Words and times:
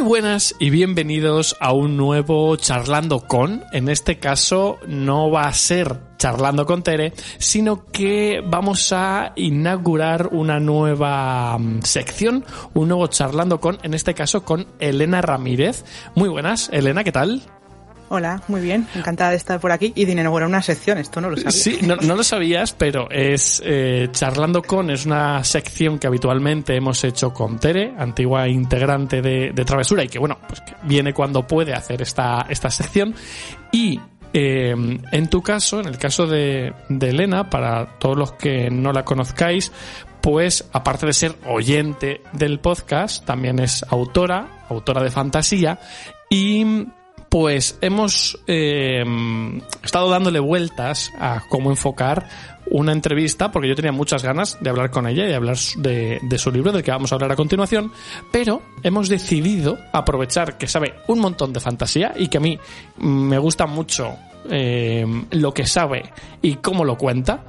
Muy 0.00 0.08
buenas 0.08 0.54
y 0.58 0.70
bienvenidos 0.70 1.58
a 1.60 1.74
un 1.74 1.98
nuevo 1.98 2.56
Charlando 2.56 3.20
con. 3.26 3.64
En 3.70 3.90
este 3.90 4.18
caso 4.18 4.78
no 4.88 5.30
va 5.30 5.42
a 5.42 5.52
ser 5.52 5.94
Charlando 6.16 6.64
con 6.64 6.82
Tere, 6.82 7.12
sino 7.36 7.84
que 7.84 8.42
vamos 8.42 8.94
a 8.94 9.34
inaugurar 9.36 10.28
una 10.32 10.58
nueva 10.58 11.58
mm, 11.58 11.82
sección, 11.82 12.46
un 12.72 12.88
nuevo 12.88 13.08
Charlando 13.08 13.60
con, 13.60 13.78
en 13.82 13.92
este 13.92 14.14
caso 14.14 14.42
con 14.42 14.68
Elena 14.78 15.20
Ramírez. 15.20 15.84
Muy 16.14 16.30
buenas, 16.30 16.70
Elena, 16.72 17.04
¿qué 17.04 17.12
tal? 17.12 17.42
Hola, 18.12 18.42
muy 18.48 18.60
bien, 18.60 18.88
encantada 18.96 19.30
de 19.30 19.36
estar 19.36 19.60
por 19.60 19.70
aquí 19.70 19.92
y 19.94 20.04
de 20.04 20.10
inaugurar 20.10 20.48
una 20.48 20.62
sección, 20.62 20.98
esto 20.98 21.20
no 21.20 21.30
lo 21.30 21.36
sabía. 21.36 21.52
Sí, 21.52 21.78
no, 21.82 21.94
no 21.94 22.16
lo 22.16 22.24
sabías, 22.24 22.72
pero 22.72 23.08
es 23.08 23.62
eh, 23.64 24.08
Charlando 24.10 24.62
con, 24.62 24.90
es 24.90 25.06
una 25.06 25.44
sección 25.44 25.96
que 25.96 26.08
habitualmente 26.08 26.74
hemos 26.74 27.04
hecho 27.04 27.32
con 27.32 27.60
Tere, 27.60 27.94
antigua 27.96 28.48
integrante 28.48 29.22
de, 29.22 29.52
de 29.52 29.64
Travesura, 29.64 30.02
y 30.02 30.08
que 30.08 30.18
bueno, 30.18 30.38
pues 30.48 30.60
que 30.60 30.74
viene 30.82 31.14
cuando 31.14 31.46
puede 31.46 31.72
hacer 31.72 32.02
esta, 32.02 32.46
esta 32.48 32.68
sección. 32.68 33.14
Y 33.70 34.00
eh, 34.32 34.74
en 35.12 35.30
tu 35.30 35.40
caso, 35.40 35.78
en 35.78 35.86
el 35.86 35.96
caso 35.96 36.26
de, 36.26 36.72
de 36.88 37.10
Elena, 37.10 37.48
para 37.48 37.96
todos 38.00 38.18
los 38.18 38.32
que 38.32 38.70
no 38.70 38.92
la 38.92 39.04
conozcáis, 39.04 39.70
pues 40.20 40.68
aparte 40.72 41.06
de 41.06 41.12
ser 41.12 41.36
oyente 41.46 42.22
del 42.32 42.58
podcast, 42.58 43.24
también 43.24 43.60
es 43.60 43.84
autora, 43.88 44.64
autora 44.68 45.00
de 45.00 45.12
fantasía, 45.12 45.78
y 46.28 46.86
pues 47.30 47.78
hemos 47.80 48.38
eh, 48.48 49.04
estado 49.84 50.10
dándole 50.10 50.40
vueltas 50.40 51.12
a 51.18 51.44
cómo 51.48 51.70
enfocar 51.70 52.28
una 52.70 52.92
entrevista, 52.92 53.50
porque 53.50 53.68
yo 53.68 53.74
tenía 53.74 53.92
muchas 53.92 54.22
ganas 54.22 54.58
de 54.60 54.68
hablar 54.68 54.90
con 54.90 55.06
ella 55.06 55.28
y 55.28 55.32
hablar 55.32 55.56
de, 55.76 56.38
su 56.38 56.50
libro, 56.50 56.72
del 56.72 56.82
que 56.82 56.90
vamos 56.90 57.10
a 57.10 57.14
hablar 57.14 57.32
a 57.32 57.36
continuación, 57.36 57.92
pero 58.32 58.62
hemos 58.82 59.08
decidido 59.08 59.78
aprovechar 59.92 60.58
que 60.58 60.66
sabe 60.66 60.94
un 61.06 61.20
montón 61.20 61.52
de 61.52 61.60
fantasía 61.60 62.12
y 62.16 62.28
que 62.28 62.38
a 62.38 62.40
mí 62.40 62.58
me 62.98 63.38
gusta 63.38 63.66
mucho 63.66 64.16
eh, 64.50 65.06
lo 65.30 65.54
que 65.54 65.66
sabe 65.66 66.12
y 66.42 66.56
cómo 66.56 66.84
lo 66.84 66.96
cuenta. 66.96 67.44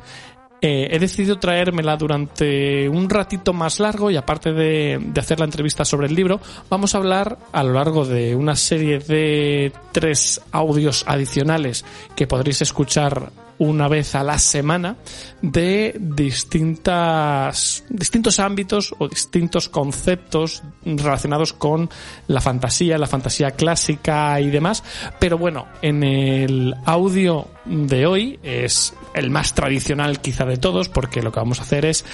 Eh, 0.64 0.90
he 0.92 1.00
decidido 1.00 1.40
traérmela 1.40 1.98
durante 1.98 2.88
un 2.88 3.10
ratito 3.10 3.52
más 3.52 3.80
largo 3.80 4.12
y 4.12 4.16
aparte 4.16 4.54
de, 4.54 5.00
de, 5.04 5.20
hacer 5.20 5.40
la 5.40 5.46
entrevista 5.46 5.84
sobre 5.84 6.06
el 6.06 6.14
libro, 6.14 6.40
vamos 6.70 6.94
a 6.94 7.00
hablar 7.00 7.40
a 7.52 7.64
lo 7.64 7.74
largo 7.74 8.06
de 8.06 8.36
una 8.36 8.56
serie 8.56 9.00
de 9.00 9.74
tres 9.92 10.40
audios 10.52 11.04
adicionales 11.08 11.84
que 12.16 12.28
podréis 12.28 12.62
escuchar 12.62 13.32
una 13.62 13.88
vez 13.88 14.16
a 14.16 14.24
la 14.24 14.40
semana 14.40 14.96
de 15.40 15.96
distintas 16.00 17.84
distintos 17.90 18.40
ámbitos 18.40 18.96
o 18.98 19.08
distintos 19.08 19.70
conceptos 19.70 20.64
relacionados 20.84 21.54
con 21.54 21.88
la 22.26 22.42
fantasía, 22.42 22.98
la 22.98 23.06
fantasía 23.06 23.52
clásica 23.52 24.42
y 24.42 24.50
demás. 24.50 24.84
Pero 25.20 25.38
bueno, 25.38 25.68
en 25.84 26.04
el 26.04 26.74
audio 26.86 27.50
de 27.66 28.08
hoy 28.08 28.40
es 28.42 28.96
el 29.14 29.30
más 29.30 29.54
tradicional 29.56 30.22
quizá 30.22 30.46
de 30.46 30.58
todos 30.58 30.90
porque 30.90 31.22
lo 31.22 31.32
que 31.32 31.40
vamos 31.40 31.60
a 31.60 31.64
hacer 31.64 31.86
es 31.86 32.06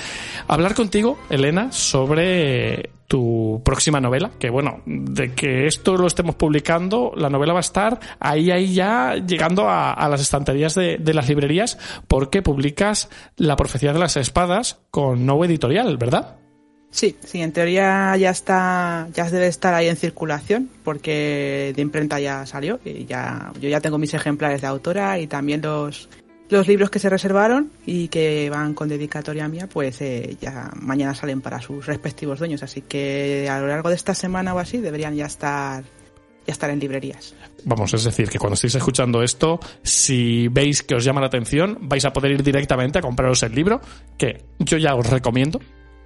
hablar 0.48 0.76
contigo, 0.76 1.18
Elena, 1.30 1.72
sobre 1.72 2.92
tu 3.08 3.62
próxima 3.64 4.02
novela, 4.02 4.32
que 4.38 4.50
bueno, 4.50 4.82
de 4.86 5.34
que 5.34 5.66
esto 5.66 5.96
lo 5.98 6.08
estemos 6.08 6.36
publicando, 6.36 7.14
la 7.16 7.30
novela 7.30 7.54
va 7.54 7.60
a 7.60 7.62
estar 7.62 8.00
ahí, 8.20 8.52
ahí 8.52 8.74
ya 8.74 9.16
llegando 9.16 9.70
a, 9.70 10.08
las 10.10 10.22
estanterías 10.22 10.76
de, 10.76 10.98
de, 10.98 11.14
las 11.14 11.30
librerías 11.30 11.78
porque 12.08 12.42
publicas 12.42 13.10
La 13.38 13.56
profecía 13.56 13.94
de 13.94 14.00
las 14.00 14.18
espadas 14.18 14.80
con 14.92 15.26
nuevo 15.26 15.46
editorial, 15.46 15.98
¿verdad? 15.98 16.38
Sí, 16.90 17.18
sí, 17.24 17.42
en 17.42 17.52
teoría 17.52 18.16
ya 18.18 18.30
está, 18.30 19.08
ya 19.14 19.30
debe 19.30 19.48
estar 19.48 19.74
ahí 19.74 19.88
en 19.88 19.98
circulación 19.98 20.70
porque 20.84 21.74
de 21.76 21.82
imprenta 21.82 22.20
ya 22.20 22.46
salió 22.46 22.80
y 22.84 23.06
ya, 23.06 23.52
yo 23.60 23.70
ya 23.70 23.82
tengo 23.82 23.98
mis 23.98 24.14
ejemplares 24.14 24.62
de 24.62 24.68
autora 24.68 25.20
y 25.20 25.28
también 25.28 25.62
los, 25.62 26.10
los 26.50 26.68
libros 26.68 26.90
que 26.90 27.00
se 27.00 27.10
reservaron 27.10 27.72
y 27.86 28.08
que 28.08 28.50
van 28.50 28.74
con 28.74 28.90
dedicatoria 28.90 29.48
mía, 29.48 29.68
pues 29.68 30.02
eh, 30.02 30.38
ya 30.40 30.72
mañana 30.76 31.14
salen 31.14 31.42
para 31.42 31.62
sus 31.62 31.86
respectivos 31.86 32.40
dueños. 32.40 32.64
Así 32.64 32.82
que 32.82 33.48
a 33.50 33.60
lo 33.60 33.68
largo 33.68 33.90
de 33.90 33.96
esta 33.96 34.14
semana 34.14 34.54
o 34.54 34.60
así 34.60 34.78
deberían 34.78 35.16
ya 35.16 35.26
estar 35.26 35.84
ya 36.46 36.54
estar 36.54 36.70
en 36.70 36.80
librerías. 36.80 37.36
Vamos, 37.66 37.94
es 37.94 38.06
decir, 38.06 38.30
que 38.30 38.40
cuando 38.40 38.54
estéis 38.54 38.76
escuchando 38.76 39.22
esto, 39.22 39.60
si 39.84 40.48
veis 40.48 40.82
que 40.82 40.96
os 40.96 41.04
llama 41.04 41.20
la 41.20 41.28
atención, 41.28 41.78
vais 41.82 42.06
a 42.06 42.14
poder 42.14 42.32
ir 42.32 42.42
directamente 42.42 43.00
a 43.00 43.02
compraros 43.02 43.44
el 43.44 43.54
libro, 43.54 43.82
que 44.18 44.46
yo 44.58 44.78
ya 44.78 44.96
os 44.96 45.10
recomiendo 45.10 45.60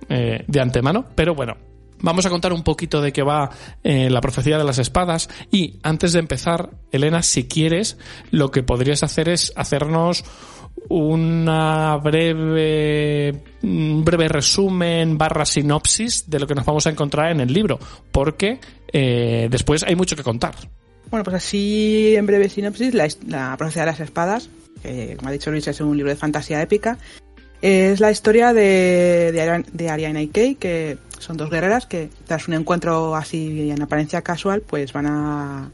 eh, 0.10 0.44
de 0.48 0.60
antemano, 0.60 1.06
pero 1.14 1.36
bueno, 1.36 1.58
Vamos 2.02 2.26
a 2.26 2.30
contar 2.30 2.52
un 2.52 2.64
poquito 2.64 3.02
de 3.02 3.14
qué 3.14 3.22
va 3.22 3.52
eh, 3.84 4.10
la 4.10 4.22
profecía 4.22 4.58
de 4.58 4.64
las 4.64 4.80
espadas 4.80 5.30
y 5.52 5.80
antes 5.84 6.14
de 6.14 6.20
empezar, 6.20 6.72
Elena, 6.92 7.22
si 7.22 7.48
quieres, 7.48 7.98
lo 8.32 8.50
que 8.50 8.64
podrías 8.64 9.04
hacer 9.04 9.30
es 9.30 9.54
hacernos 9.56 10.24
una 10.90 11.98
breve 11.98 13.44
un 13.64 14.04
breve 14.04 14.28
resumen 14.28 15.18
barra 15.18 15.46
sinopsis 15.46 16.30
de 16.30 16.40
lo 16.40 16.48
que 16.48 16.56
nos 16.56 16.66
vamos 16.66 16.88
a 16.88 16.90
encontrar 16.90 17.32
en 17.32 17.40
el 17.40 17.54
libro, 17.54 17.80
porque 18.12 18.60
eh, 18.92 19.48
después 19.52 19.84
hay 19.84 19.96
mucho 19.96 20.16
que 20.16 20.24
contar. 20.24 20.56
Bueno, 21.10 21.24
pues 21.24 21.36
así 21.36 22.16
en 22.16 22.26
breve 22.26 22.50
sinopsis, 22.50 22.94
la, 22.94 23.56
profecía 23.58 23.84
de 23.84 23.92
las 23.92 24.00
espadas, 24.00 24.50
que 24.82 25.16
como 25.18 25.30
ha 25.30 25.32
dicho 25.34 25.52
Luis 25.52 25.68
es 25.68 25.80
un 25.82 25.96
libro 25.96 26.10
de 26.10 26.18
fantasía 26.18 26.62
épica, 26.62 26.98
es 27.62 28.00
la 28.00 28.10
historia 28.10 28.54
de, 28.54 29.32
de, 29.32 29.66
de 29.72 29.90
Ariana 29.90 30.22
que 30.32 30.98
son 31.22 31.38
dos 31.38 31.50
guerreras 31.50 31.86
que 31.86 32.10
tras 32.26 32.48
un 32.48 32.56
encuentro 32.56 33.16
así 33.16 33.70
en 33.72 33.82
apariencia 33.82 34.22
casual, 34.22 34.62
pues 34.62 34.92
van 34.94 35.06
a, 35.06 35.72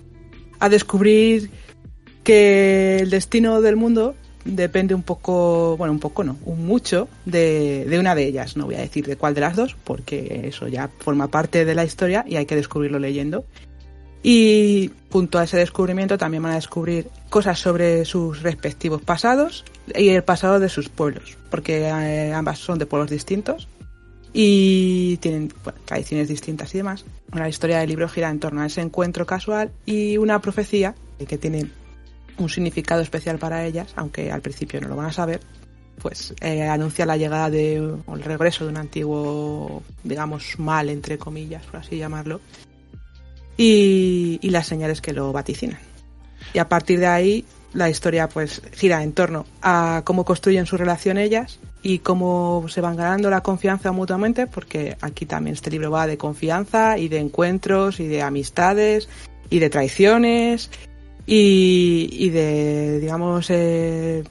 a 0.60 0.70
descubrir 0.70 1.50
que 2.24 3.00
el 3.00 3.10
destino 3.10 3.62
del 3.62 3.78
mundo 3.78 4.16
depende 4.44 4.94
un 4.94 5.04
poco, 5.04 5.76
bueno, 5.78 5.94
un 5.94 6.00
poco 6.00 6.24
no, 6.24 6.38
un 6.46 6.66
mucho 6.66 7.08
de, 7.26 7.86
de, 7.86 8.00
una 8.00 8.16
de 8.16 8.26
ellas. 8.26 8.58
No 8.58 8.66
voy 8.66 8.76
a 8.76 8.80
decir 8.80 9.06
de 9.06 9.16
cuál 9.16 9.34
de 9.34 9.42
las 9.42 9.56
dos, 9.56 9.76
porque 9.84 10.42
eso 10.46 10.68
ya 10.68 10.90
forma 11.00 11.30
parte 11.30 11.66
de 11.66 11.76
la 11.76 11.86
historia 11.86 12.26
y 12.28 12.36
hay 12.36 12.46
que 12.46 12.56
descubrirlo 12.56 13.00
leyendo. 13.00 13.46
Y 14.24 14.92
junto 15.12 15.40
a 15.40 15.44
ese 15.44 15.58
descubrimiento 15.58 16.18
también 16.18 16.44
van 16.44 16.54
a 16.54 16.56
descubrir 16.56 17.08
cosas 17.30 17.60
sobre 17.60 18.04
sus 18.04 18.42
respectivos 18.42 19.02
pasados 19.02 19.64
y 19.96 20.10
el 20.10 20.24
pasado 20.24 20.60
de 20.60 20.70
sus 20.70 20.90
pueblos, 20.90 21.38
porque 21.50 21.88
eh, 21.88 22.34
ambas 22.34 22.60
son 22.60 22.80
de 22.80 22.86
pueblos 22.86 23.10
distintos 23.10 23.70
y 24.40 25.18
tienen 25.18 25.52
bueno, 25.64 25.80
tradiciones 25.84 26.28
distintas 26.28 26.72
y 26.76 26.78
demás. 26.78 27.06
La 27.34 27.50
historia 27.50 27.80
del 27.80 27.90
libro 27.90 28.08
gira 28.08 28.30
en 28.30 28.40
torno 28.40 28.62
a 28.62 28.68
ese 28.68 28.82
encuentro 28.82 29.26
casual 29.26 29.72
y 29.84 30.18
una 30.18 30.40
profecía 30.42 30.94
que 31.28 31.40
tiene 31.40 31.72
un 32.38 32.48
significado 32.48 33.02
especial 33.02 33.40
para 33.40 33.66
ellas, 33.66 33.94
aunque 33.96 34.32
al 34.32 34.44
principio 34.44 34.80
no 34.80 34.90
lo 34.90 34.96
van 34.96 35.08
a 35.08 35.12
saber, 35.12 35.40
pues 36.00 36.36
eh, 36.40 36.62
anuncia 36.68 37.08
la 37.08 37.18
llegada 37.18 37.50
de 37.50 37.82
o 37.82 38.16
el 38.16 38.22
regreso 38.22 38.64
de 38.66 38.70
un 38.70 38.78
antiguo, 38.78 39.82
digamos, 40.04 40.60
mal 40.60 40.90
entre 40.90 41.18
comillas, 41.18 41.66
por 41.66 41.78
así 41.78 41.98
llamarlo, 41.98 42.40
y, 43.58 44.38
y 44.40 44.50
las 44.52 44.68
señales 44.68 45.02
que 45.02 45.14
lo 45.14 45.34
vaticinan. 45.34 45.80
Y 46.54 46.60
a 46.60 46.70
partir 46.70 47.00
de 47.00 47.08
ahí 47.08 47.46
la 47.74 47.90
historia 47.90 48.30
pues 48.30 48.62
gira 48.74 49.02
en 49.02 49.14
torno 49.14 49.48
a 49.64 50.04
cómo 50.06 50.26
construyen 50.26 50.68
su 50.68 50.78
relación 50.78 51.18
ellas 51.18 51.60
y 51.82 52.00
cómo 52.00 52.66
se 52.68 52.82
van 52.82 52.96
ganando 52.96 53.30
la 53.30 53.42
confianza 53.42 53.92
mutuamente, 53.92 54.48
porque 54.48 54.98
aquí 55.02 55.26
también 55.26 55.54
este 55.54 55.70
libro 55.70 55.92
va 55.92 56.08
de 56.08 56.18
confianza 56.18 56.98
y 56.98 57.08
de 57.08 57.20
encuentros 57.20 58.00
y 58.00 58.08
de 58.08 58.22
amistades 58.22 59.08
y 59.50 59.60
de 59.60 59.70
traiciones 59.70 60.70
y, 61.26 62.30
de, 62.30 63.00
digamos, 63.00 63.50
eh, 63.50 64.24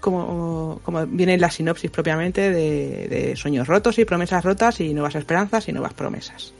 como, 0.00 0.80
viene 1.08 1.38
la 1.38 1.50
sinopsis 1.50 1.90
propiamente 1.90 2.50
de, 2.50 3.34
sueños 3.36 3.68
rotos 3.68 3.98
y 3.98 4.04
promesas 4.04 4.44
rotas 4.44 4.80
y 4.80 4.94
nuevas 4.94 5.14
esperanzas 5.14 5.68
y 5.68 5.72
nuevas 5.72 5.94
promesas. 5.94 6.54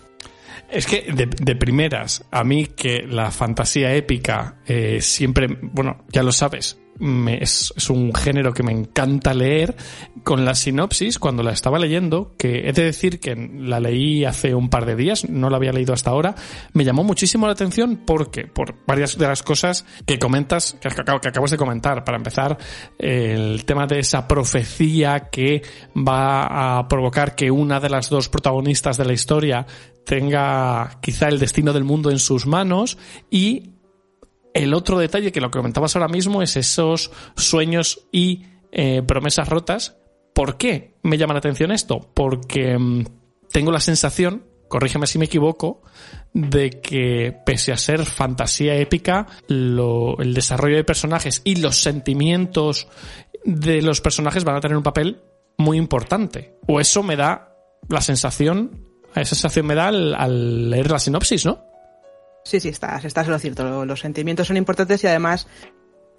Es 0.71 0.87
que 0.87 1.13
de, 1.13 1.27
de, 1.27 1.57
primeras, 1.57 2.25
a 2.31 2.43
mí 2.43 2.67
que 2.67 3.03
la 3.07 3.31
fantasía 3.31 3.95
épica 3.95 4.57
eh, 4.67 5.01
siempre, 5.01 5.47
bueno, 5.61 6.05
ya 6.09 6.23
lo 6.23 6.33
sabes, 6.33 6.79
es, 7.01 7.73
un 7.91 8.15
género 8.15 8.53
que 8.53 8.63
me 8.63 8.73
encanta 8.73 9.35
leer. 9.35 9.77
Con 10.23 10.45
la 10.45 10.55
sinopsis, 10.55 11.19
cuando 11.19 11.43
la 11.43 11.53
estaba 11.53 11.79
leyendo, 11.79 12.35
que 12.39 12.69
he 12.69 12.73
de 12.73 12.85
decir 12.85 13.21
que 13.21 13.35
la 13.37 13.79
leí 13.79 14.25
hace 14.25 14.55
un 14.55 14.71
par 14.71 14.87
de 14.87 14.97
días, 14.97 15.29
no 15.29 15.51
la 15.51 15.59
había 15.59 15.73
leído 15.73 15.93
hasta 15.93 16.11
ahora, 16.11 16.35
me 16.73 16.85
llamó 16.85 17.05
muchísimo 17.05 17.47
la 17.47 17.53
atención 17.53 18.01
porque, 18.07 18.47
por 18.47 18.75
varias 18.87 19.19
de 19.19 19.27
las 19.27 19.43
cosas 19.43 19.85
que 20.07 20.19
comentas, 20.19 20.79
que, 20.81 20.89
que 20.89 21.29
acabas 21.29 21.51
de 21.51 21.59
comentar. 21.59 22.05
Para 22.05 22.17
empezar, 22.17 22.57
el 22.99 23.65
tema 23.67 23.87
de 23.87 23.99
esa 23.99 24.27
profecía 24.27 25.29
que 25.31 25.63
va 25.97 26.79
a 26.79 26.89
provocar 26.89 27.35
que 27.35 27.51
una 27.51 27.81
de 27.81 27.91
las 27.91 28.09
dos 28.09 28.29
protagonistas 28.31 28.97
de 28.97 29.05
la 29.05 29.13
historia 29.13 29.67
tenga 30.05 30.99
quizá 31.01 31.29
el 31.29 31.39
destino 31.39 31.73
del 31.73 31.85
mundo 31.85 32.11
en 32.11 32.19
sus 32.19 32.47
manos 32.47 32.99
y 33.31 33.74
el 34.55 34.73
otro 34.73 34.99
detalle 34.99 35.33
que 35.33 35.41
lo 35.41 35.51
que 35.51 35.59
comentabas 35.59 35.95
ahora 35.97 36.09
mismo 36.09 36.41
es 36.41 36.57
esos 36.57 37.11
sueños 37.37 38.07
y 38.13 38.45
eh, 38.73 39.03
promesas 39.03 39.49
rotas. 39.49 39.99
¿Por 40.33 40.57
qué 40.57 40.95
me 41.03 41.19
llama 41.19 41.35
la 41.35 41.39
atención 41.39 41.73
esto? 41.73 42.11
Porque 42.15 42.79
mm, 42.79 43.05
tengo 43.51 43.73
la 43.73 43.81
sensación, 43.81 44.47
corrígeme 44.69 45.09
si 45.09 45.19
me 45.19 45.27
equivoco, 45.27 45.83
de 46.33 46.71
que 46.71 47.37
pese 47.45 47.73
a 47.73 47.77
ser 47.77 48.07
fantasía 48.07 48.77
épica, 48.77 49.27
el 49.49 50.35
desarrollo 50.35 50.77
de 50.77 50.85
personajes 50.85 51.43
y 51.45 51.57
los 51.57 51.83
sentimientos 51.83 52.89
de 53.45 53.83
los 53.83 54.01
personajes 54.01 54.45
van 54.45 54.57
a 54.57 54.61
tener 54.61 54.77
un 54.77 54.83
papel 54.83 55.21
muy 55.59 55.79
importante. 55.79 56.59
O 56.67 56.81
eso 56.81 57.03
me 57.03 57.17
da 57.17 57.57
la 57.89 58.01
sensación, 58.01 58.89
esa 59.15 59.35
sensación 59.35 59.67
me 59.67 59.75
da 59.75 59.89
al 59.89 60.71
leer 60.71 60.91
la 60.91 60.99
sinopsis, 60.99 61.45
¿no? 61.45 61.74
Sí, 62.45 62.61
sí, 62.61 62.69
estás, 62.69 63.05
estás 63.05 63.27
en 63.27 63.33
lo 63.33 63.39
cierto. 63.39 63.65
Lo- 63.65 63.85
Los 63.85 64.01
sentimientos 64.01 64.47
son 64.47 64.57
importantes 64.57 65.03
y 65.03 65.07
además 65.07 65.47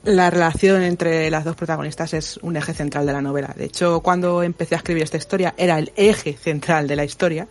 la 0.03 0.29
relación 0.29 0.81
entre 0.83 1.29
las 1.31 1.45
dos 1.45 1.55
protagonistas 1.55 2.13
es 2.13 2.37
un 2.37 2.55
eje 2.57 2.73
central 2.73 3.05
de 3.05 3.13
la 3.13 3.21
novela. 3.21 3.53
De 3.55 3.65
hecho, 3.65 4.01
cuando 4.01 4.43
empecé 4.43 4.75
a 4.75 4.79
escribir 4.79 5.03
esta 5.03 5.17
historia 5.17 5.53
era 5.57 5.77
el 5.79 5.91
eje 5.95 6.33
central 6.33 6.87
de 6.87 6.95
la 6.95 7.05
historia, 7.05 7.47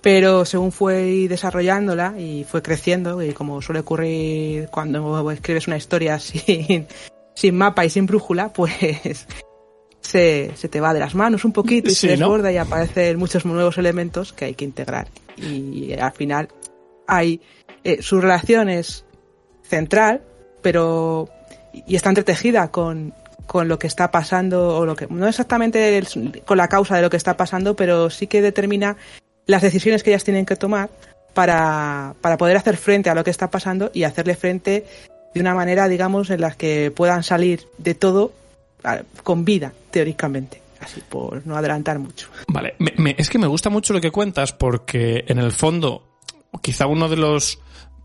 pero 0.00 0.44
según 0.44 0.72
fue 0.72 1.26
desarrollándola 1.28 2.14
y 2.18 2.44
fue 2.44 2.62
creciendo, 2.62 3.22
y 3.22 3.32
como 3.32 3.60
suele 3.60 3.80
ocurrir 3.80 4.68
cuando 4.70 5.30
escribes 5.30 5.66
una 5.66 5.76
historia 5.76 6.18
sin, 6.20 6.86
sin 7.34 7.56
mapa 7.56 7.84
y 7.84 7.90
sin 7.90 8.06
brújula, 8.06 8.52
pues 8.52 9.26
se, 10.00 10.52
se 10.54 10.68
te 10.68 10.80
va 10.80 10.94
de 10.94 11.00
las 11.00 11.14
manos 11.14 11.44
un 11.44 11.52
poquito 11.52 11.88
y 11.90 11.94
Sí, 11.94 12.08
se 12.08 12.16
¿no? 12.16 12.26
desborda 12.26 12.52
y 12.52 12.56
aparecen 12.56 13.18
muchos 13.18 13.44
nuevos 13.44 13.78
elementos 13.78 14.32
que 14.32 14.46
hay 14.46 14.54
que 14.54 14.64
integrar. 14.64 15.08
Y 15.36 15.92
al 15.94 16.12
final 16.12 16.48
hay 17.06 17.40
eh, 17.84 18.02
su 18.02 18.20
relación 18.20 18.68
es 18.68 19.04
central, 19.62 20.22
pero 20.62 21.28
y 21.86 21.94
está 21.96 22.08
entretejida 22.08 22.68
con, 22.70 23.14
con 23.46 23.68
lo 23.68 23.78
que 23.78 23.86
está 23.86 24.10
pasando 24.10 24.76
o 24.78 24.84
lo 24.86 24.96
que 24.96 25.06
no 25.08 25.26
exactamente 25.28 26.02
con 26.44 26.58
la 26.58 26.68
causa 26.68 26.96
de 26.96 27.02
lo 27.02 27.10
que 27.10 27.16
está 27.16 27.36
pasando, 27.36 27.76
pero 27.76 28.10
sí 28.10 28.26
que 28.26 28.42
determina 28.42 28.96
las 29.46 29.62
decisiones 29.62 30.02
que 30.02 30.10
ellas 30.10 30.24
tienen 30.24 30.46
que 30.46 30.56
tomar 30.56 30.90
para, 31.34 32.14
para 32.20 32.36
poder 32.36 32.56
hacer 32.56 32.76
frente 32.76 33.08
a 33.10 33.14
lo 33.14 33.22
que 33.24 33.30
está 33.30 33.50
pasando 33.50 33.90
y 33.94 34.02
hacerle 34.02 34.34
frente 34.34 34.84
de 35.32 35.40
una 35.40 35.54
manera, 35.54 35.86
digamos, 35.88 36.28
en 36.30 36.40
la 36.40 36.50
que 36.52 36.90
puedan 36.94 37.22
salir 37.22 37.66
de 37.78 37.94
todo 37.94 38.32
con 39.22 39.44
vida, 39.44 39.72
teóricamente. 39.90 40.60
Así, 40.80 41.02
por 41.08 41.46
no 41.46 41.56
adelantar 41.56 41.98
mucho. 41.98 42.28
Vale, 42.48 42.74
me- 42.78 43.14
es 43.18 43.28
que 43.28 43.38
me 43.38 43.46
gusta 43.46 43.68
mucho 43.70 43.92
lo 43.92 44.00
que 44.00 44.10
cuentas 44.10 44.52
porque 44.52 45.24
en 45.28 45.38
el 45.38 45.52
fondo, 45.52 46.09
quizá 46.62 46.86
uno 46.86 47.08
de 47.08 47.16
los 47.16 47.60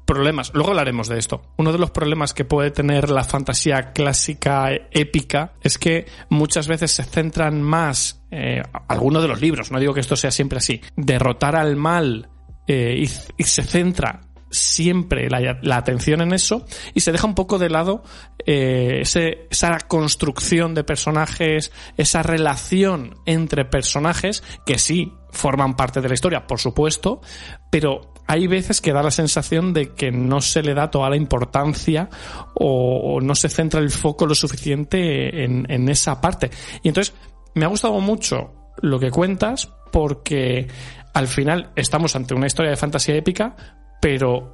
problemas, 0.05 0.51
luego 0.53 0.69
hablaremos 0.69 1.07
de 1.07 1.17
esto, 1.17 1.41
uno 1.57 1.71
de 1.71 1.79
los 1.79 1.91
problemas 1.91 2.33
que 2.33 2.45
puede 2.45 2.71
tener 2.71 3.09
la 3.09 3.23
fantasía 3.23 3.91
clásica 3.91 4.71
eh, 4.71 4.87
épica 4.91 5.53
es 5.61 5.77
que 5.77 6.05
muchas 6.29 6.67
veces 6.67 6.91
se 6.91 7.03
centran 7.03 7.61
más, 7.61 8.21
eh, 8.31 8.61
algunos 8.87 9.23
de 9.23 9.27
los 9.27 9.41
libros, 9.41 9.71
no 9.71 9.79
digo 9.79 9.93
que 9.93 10.01
esto 10.01 10.15
sea 10.15 10.31
siempre 10.31 10.59
así, 10.59 10.81
derrotar 10.95 11.55
al 11.55 11.75
mal 11.75 12.29
eh, 12.67 12.95
y, 13.37 13.43
se 13.43 13.63
centra 13.63 14.21
siempre 14.51 15.27
la, 15.29 15.75
atención 15.75 16.21
en 16.21 16.33
eso 16.33 16.65
y 16.93 17.01
se 17.01 17.11
deja 17.11 17.27
un 17.27 17.35
poco 17.35 17.57
de 17.57 17.69
lado 17.69 18.03
ese- 18.37 19.47
esa 19.49 19.79
construcción 19.79 20.73
de 20.75 20.83
personajes, 20.83 21.73
esa 21.97 22.23
relación 22.23 23.15
entre 23.25 23.65
personajes 23.65 24.43
que 24.65 24.77
sí 24.77 25.11
forman 25.31 25.75
parte 25.75 25.99
de 25.99 26.07
la 26.07 26.13
historia, 26.13 26.47
por 26.47 26.59
supuesto, 26.59 27.21
pero 27.69 28.14
hay 28.27 28.47
veces 28.47 28.81
que 28.81 28.93
da 28.93 29.03
la 29.03 29.11
sensación 29.11 29.73
de 29.73 29.93
que 29.93 30.11
no 30.11 30.41
se 30.41 30.63
le 30.63 30.73
da 30.73 30.89
toda 30.89 31.09
la 31.09 31.15
importancia 31.15 32.09
o, 32.55 33.19
no 33.21 33.35
se 33.35 33.49
centra 33.49 33.79
el 33.79 33.91
foco 33.91 34.25
lo 34.25 34.35
suficiente 34.35 35.43
en, 35.43 35.65
en 35.69 35.89
esa 35.89 36.21
parte. 36.21 36.49
Y 36.81 36.87
entonces 36.87 37.13
me 37.53 37.65
ha 37.65 37.69
gustado 37.69 37.99
mucho 37.99 38.53
lo 38.81 38.99
que 38.99 39.11
cuentas 39.11 39.69
porque 39.91 40.67
al 41.13 41.27
final 41.27 41.71
estamos 41.75 42.15
ante 42.15 42.33
una 42.33 42.47
historia 42.47 42.71
de 42.71 42.77
fantasía 42.77 43.15
épica, 43.15 43.55
pero 44.01 44.53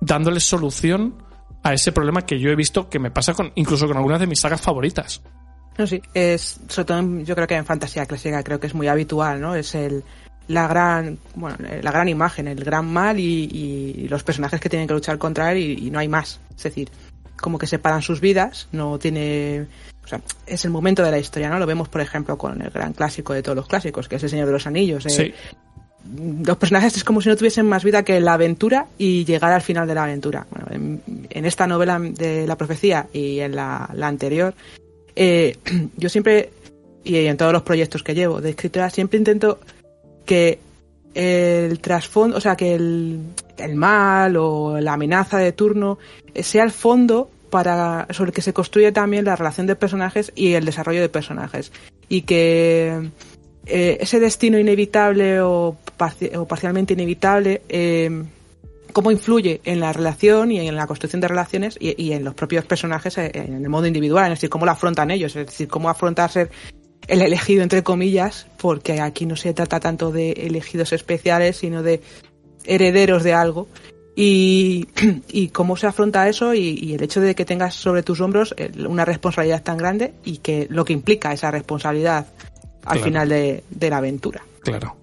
dándole 0.00 0.40
solución 0.40 1.22
a 1.62 1.72
ese 1.72 1.92
problema 1.92 2.22
que 2.22 2.38
yo 2.38 2.50
he 2.50 2.56
visto 2.56 2.90
que 2.90 2.98
me 2.98 3.10
pasa 3.10 3.32
con 3.32 3.52
incluso 3.54 3.86
con 3.88 3.96
algunas 3.96 4.20
de 4.20 4.26
mis 4.26 4.40
sagas 4.40 4.60
favoritas. 4.60 5.22
No, 5.78 5.86
sí, 5.86 6.00
es, 6.12 6.60
sobre 6.68 6.84
todo 6.84 7.20
yo 7.22 7.34
creo 7.34 7.46
que 7.48 7.56
en 7.56 7.64
fantasía 7.64 8.06
clásica 8.06 8.42
creo 8.44 8.60
que 8.60 8.68
es 8.68 8.74
muy 8.74 8.86
habitual, 8.86 9.40
¿no? 9.40 9.56
Es 9.56 9.74
el, 9.74 10.04
la 10.48 10.68
gran, 10.68 11.18
bueno, 11.34 11.56
la 11.82 11.90
gran 11.90 12.08
imagen, 12.08 12.48
el 12.48 12.62
gran 12.64 12.86
mal 12.86 13.18
y, 13.18 13.44
y 14.04 14.08
los 14.08 14.22
personajes 14.22 14.60
que 14.60 14.68
tienen 14.68 14.86
que 14.88 14.94
luchar 14.94 15.18
contra 15.18 15.52
él 15.52 15.58
y, 15.58 15.86
y 15.86 15.90
no 15.90 15.98
hay 15.98 16.08
más. 16.08 16.40
Es 16.56 16.64
decir, 16.64 16.90
como 17.40 17.58
que 17.58 17.66
separan 17.66 18.02
sus 18.02 18.20
vidas, 18.20 18.68
no 18.72 18.98
tiene, 18.98 19.66
o 20.04 20.08
sea, 20.08 20.20
es 20.46 20.64
el 20.64 20.70
momento 20.70 21.02
de 21.02 21.10
la 21.10 21.18
historia, 21.18 21.48
¿no? 21.50 21.58
Lo 21.58 21.66
vemos, 21.66 21.88
por 21.88 22.00
ejemplo, 22.00 22.38
con 22.38 22.60
el 22.62 22.70
gran 22.70 22.92
clásico 22.92 23.32
de 23.32 23.42
todos 23.42 23.56
los 23.56 23.66
clásicos, 23.66 24.08
que 24.08 24.16
es 24.16 24.22
el 24.22 24.30
Señor 24.30 24.46
de 24.46 24.52
los 24.52 24.66
Anillos. 24.66 25.04
eh, 25.06 25.10
Sí, 25.10 25.34
los 26.44 26.58
personajes 26.58 26.96
es 26.96 27.04
como 27.04 27.22
si 27.22 27.30
no 27.30 27.36
tuviesen 27.36 27.66
más 27.66 27.82
vida 27.82 28.02
que 28.02 28.20
la 28.20 28.34
aventura 28.34 28.86
y 28.98 29.24
llegar 29.24 29.52
al 29.52 29.62
final 29.62 29.88
de 29.88 29.94
la 29.94 30.04
aventura. 30.04 30.46
Bueno, 30.50 30.66
en, 30.70 31.26
en 31.30 31.44
esta 31.46 31.66
novela 31.66 31.98
de 31.98 32.46
la 32.46 32.56
profecía 32.56 33.06
y 33.12 33.40
en 33.40 33.56
la, 33.56 33.88
la 33.94 34.08
anterior, 34.08 34.54
eh, 35.16 35.56
yo 35.96 36.08
siempre, 36.10 36.50
y 37.02 37.16
en 37.16 37.36
todos 37.36 37.52
los 37.52 37.62
proyectos 37.62 38.02
que 38.02 38.14
llevo 38.14 38.40
de 38.40 38.50
escritora, 38.50 38.90
siempre 38.90 39.18
intento 39.18 39.60
que 40.24 40.58
el 41.14 41.78
trasfondo, 41.80 42.36
o 42.36 42.40
sea, 42.40 42.56
que 42.56 42.74
el, 42.74 43.20
el 43.58 43.74
mal 43.76 44.36
o 44.36 44.80
la 44.80 44.94
amenaza 44.94 45.38
de 45.38 45.52
turno 45.52 45.98
sea 46.34 46.64
el 46.64 46.72
fondo 46.72 47.30
para 47.50 48.08
sobre 48.10 48.30
el 48.30 48.34
que 48.34 48.42
se 48.42 48.52
construye 48.52 48.90
también 48.90 49.24
la 49.24 49.36
relación 49.36 49.66
de 49.68 49.76
personajes 49.76 50.32
y 50.34 50.54
el 50.54 50.64
desarrollo 50.64 51.00
de 51.00 51.08
personajes. 51.08 51.70
Y 52.08 52.22
que 52.22 53.10
eh, 53.66 53.98
ese 54.00 54.18
destino 54.18 54.58
inevitable 54.58 55.40
o, 55.40 55.76
parci- 55.96 56.36
o 56.36 56.46
parcialmente 56.46 56.94
inevitable, 56.94 57.62
eh, 57.68 58.24
cómo 58.92 59.10
influye 59.10 59.60
en 59.64 59.80
la 59.80 59.92
relación 59.92 60.52
y 60.52 60.66
en 60.66 60.74
la 60.74 60.86
construcción 60.86 61.20
de 61.20 61.28
relaciones 61.28 61.76
y, 61.80 62.12
en 62.12 62.24
los 62.24 62.34
propios 62.34 62.64
personajes 62.64 63.18
en 63.18 63.54
el 63.62 63.68
modo 63.68 63.86
individual, 63.86 64.32
es 64.32 64.38
decir, 64.38 64.50
cómo 64.50 64.66
lo 64.66 64.72
afrontan 64.72 65.10
ellos, 65.10 65.34
es 65.34 65.46
decir, 65.46 65.68
cómo 65.68 65.88
afrontar 65.88 66.30
ser 66.30 66.50
el 67.06 67.22
elegido 67.22 67.62
entre 67.62 67.82
comillas, 67.82 68.46
porque 68.58 69.00
aquí 69.00 69.26
no 69.26 69.36
se 69.36 69.54
trata 69.54 69.80
tanto 69.80 70.10
de 70.10 70.32
elegidos 70.32 70.92
especiales, 70.92 71.56
sino 71.58 71.82
de 71.82 72.00
herederos 72.64 73.22
de 73.22 73.34
algo. 73.34 73.68
Y, 74.16 74.86
y 75.28 75.48
cómo 75.48 75.76
se 75.76 75.86
afronta 75.88 76.28
eso 76.28 76.54
y, 76.54 76.78
y 76.80 76.94
el 76.94 77.02
hecho 77.02 77.20
de 77.20 77.34
que 77.34 77.44
tengas 77.44 77.74
sobre 77.74 78.02
tus 78.04 78.20
hombros 78.20 78.54
eh, 78.56 78.70
una 78.88 79.04
responsabilidad 79.04 79.62
tan 79.62 79.76
grande 79.76 80.14
y 80.24 80.38
que 80.38 80.68
lo 80.70 80.84
que 80.84 80.92
implica 80.92 81.32
esa 81.32 81.50
responsabilidad 81.50 82.26
al 82.84 82.98
Claro. 82.98 83.04
final 83.04 83.28
de, 83.28 83.64
de 83.70 83.90
la 83.90 83.96
aventura. 83.96 84.42
Claro. 84.64 84.96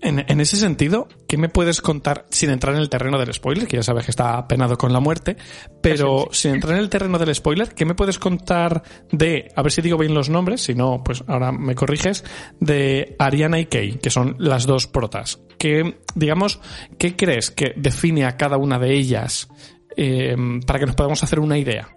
En, 0.00 0.24
en 0.26 0.40
ese 0.40 0.56
sentido, 0.56 1.08
¿qué 1.28 1.36
me 1.36 1.48
puedes 1.48 1.80
contar 1.80 2.26
sin 2.30 2.50
entrar 2.50 2.74
en 2.74 2.80
el 2.80 2.88
terreno 2.88 3.18
del 3.18 3.32
spoiler? 3.34 3.66
Que 3.66 3.76
ya 3.76 3.82
sabes 3.82 4.04
que 4.04 4.10
está 4.10 4.46
penado 4.48 4.78
con 4.78 4.92
la 4.92 5.00
muerte, 5.00 5.36
pero 5.82 6.28
sin 6.32 6.54
entrar 6.54 6.74
en 6.74 6.80
el 6.80 6.88
terreno 6.88 7.18
del 7.18 7.34
spoiler, 7.34 7.74
¿qué 7.74 7.84
me 7.84 7.94
puedes 7.94 8.18
contar 8.18 8.82
de, 9.12 9.52
a 9.54 9.62
ver 9.62 9.72
si 9.72 9.82
digo 9.82 9.98
bien 9.98 10.14
los 10.14 10.30
nombres, 10.30 10.62
si 10.62 10.74
no, 10.74 11.02
pues 11.04 11.22
ahora 11.26 11.52
me 11.52 11.74
corriges, 11.74 12.24
de 12.60 13.16
Ariana 13.18 13.58
y 13.58 13.66
Kay, 13.66 13.98
que 13.98 14.10
son 14.10 14.36
las 14.38 14.66
dos 14.66 14.86
protas? 14.86 15.40
¿Qué, 15.58 16.00
digamos, 16.14 16.60
qué 16.98 17.16
crees 17.16 17.50
que 17.50 17.74
define 17.76 18.24
a 18.24 18.36
cada 18.36 18.56
una 18.56 18.78
de 18.78 18.94
ellas 18.94 19.48
eh, 19.96 20.34
para 20.66 20.78
que 20.78 20.86
nos 20.86 20.94
podamos 20.94 21.22
hacer 21.22 21.38
una 21.38 21.58
idea? 21.58 21.88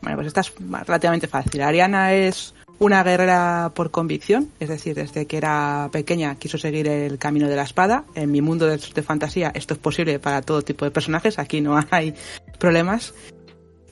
Bueno, 0.00 0.18
pues 0.18 0.28
esta 0.28 0.42
es 0.42 0.52
relativamente 0.86 1.26
fácil. 1.26 1.60
Ariana 1.62 2.14
es 2.14 2.54
una 2.78 3.02
guerrera 3.02 3.72
por 3.74 3.90
convicción, 3.90 4.50
es 4.60 4.68
decir, 4.68 4.94
desde 4.94 5.26
que 5.26 5.36
era 5.36 5.88
pequeña 5.92 6.36
quiso 6.36 6.58
seguir 6.58 6.88
el 6.88 7.18
camino 7.18 7.48
de 7.48 7.56
la 7.56 7.62
espada. 7.62 8.04
En 8.14 8.30
mi 8.30 8.40
mundo 8.40 8.66
de, 8.66 8.78
fantasía 9.02 9.50
esto 9.54 9.74
es 9.74 9.80
posible 9.80 10.18
para 10.18 10.42
todo 10.42 10.62
tipo 10.62 10.84
de 10.84 10.90
personajes, 10.90 11.38
aquí 11.38 11.60
no 11.60 11.78
hay 11.90 12.14
problemas. 12.58 13.14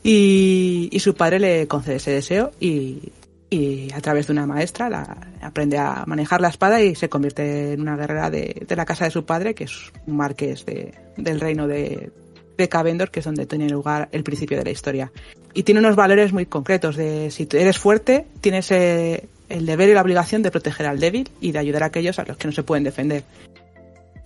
Y, 0.02 0.96
su 1.00 1.14
padre 1.14 1.40
le 1.40 1.66
concede 1.66 1.96
ese 1.96 2.12
deseo 2.12 2.52
y, 2.60 3.12
a 3.94 4.00
través 4.00 4.26
de 4.26 4.34
una 4.34 4.46
maestra 4.46 5.16
aprende 5.40 5.78
a 5.78 6.04
manejar 6.06 6.40
la 6.40 6.48
espada 6.48 6.82
y 6.82 6.94
se 6.94 7.08
convierte 7.08 7.72
en 7.72 7.80
una 7.80 7.96
guerrera 7.96 8.30
de, 8.30 8.66
la 8.68 8.84
casa 8.84 9.06
de 9.06 9.10
su 9.10 9.24
padre, 9.24 9.54
que 9.54 9.64
es 9.64 9.92
un 10.06 10.16
marqués 10.16 10.66
de- 10.66 10.92
del 11.16 11.40
reino 11.40 11.66
de, 11.66 12.10
de 12.56 12.68
Cavendor, 12.68 13.10
que 13.10 13.20
es 13.20 13.26
donde 13.26 13.46
tiene 13.46 13.68
lugar 13.68 14.08
el 14.12 14.22
principio 14.22 14.58
de 14.58 14.64
la 14.64 14.70
historia. 14.70 15.12
Y 15.54 15.62
tiene 15.62 15.80
unos 15.80 15.96
valores 15.96 16.32
muy 16.32 16.46
concretos 16.46 16.96
de 16.96 17.30
si 17.30 17.48
eres 17.52 17.78
fuerte, 17.78 18.26
tienes 18.40 18.70
eh, 18.70 19.28
el 19.48 19.66
deber 19.66 19.88
y 19.88 19.94
la 19.94 20.02
obligación 20.02 20.42
de 20.42 20.50
proteger 20.50 20.86
al 20.86 21.00
débil 21.00 21.28
y 21.40 21.52
de 21.52 21.58
ayudar 21.58 21.82
a 21.82 21.86
aquellos 21.86 22.18
a 22.18 22.24
los 22.24 22.36
que 22.36 22.48
no 22.48 22.52
se 22.52 22.62
pueden 22.62 22.84
defender. 22.84 23.24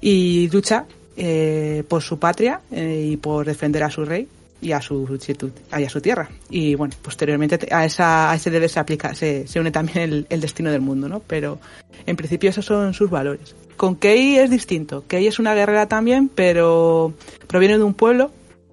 Y 0.00 0.48
lucha 0.50 0.86
eh, 1.16 1.84
por 1.88 2.02
su 2.02 2.18
patria 2.18 2.60
eh, 2.70 3.10
y 3.12 3.16
por 3.16 3.46
defender 3.46 3.82
a 3.82 3.90
su 3.90 4.04
rey 4.04 4.28
y 4.60 4.72
a 4.72 4.80
su, 4.80 5.18
y 5.78 5.84
a 5.84 5.90
su 5.90 6.00
tierra. 6.00 6.28
Y 6.48 6.74
bueno, 6.74 6.94
posteriormente 7.02 7.68
a, 7.70 7.84
esa, 7.84 8.30
a 8.30 8.34
ese 8.34 8.50
deber 8.50 8.68
se 8.68 8.80
aplica, 8.80 9.14
se, 9.14 9.46
une 9.56 9.70
también 9.70 9.98
el, 9.98 10.26
el 10.28 10.40
destino 10.40 10.70
del 10.70 10.80
mundo, 10.80 11.08
¿no? 11.08 11.20
Pero 11.20 11.58
en 12.06 12.16
principio 12.16 12.50
esos 12.50 12.64
son 12.64 12.94
sus 12.94 13.10
valores. 13.10 13.54
Con 13.76 13.96
Kei 13.96 14.36
es 14.36 14.50
distinto. 14.50 15.04
Kei 15.06 15.26
es 15.26 15.38
una 15.38 15.54
guerrera 15.54 15.86
también, 15.86 16.28
pero 16.28 17.14
proviene 17.46 17.78
de 17.78 17.84
un 17.84 17.94
pueblo 17.94 18.30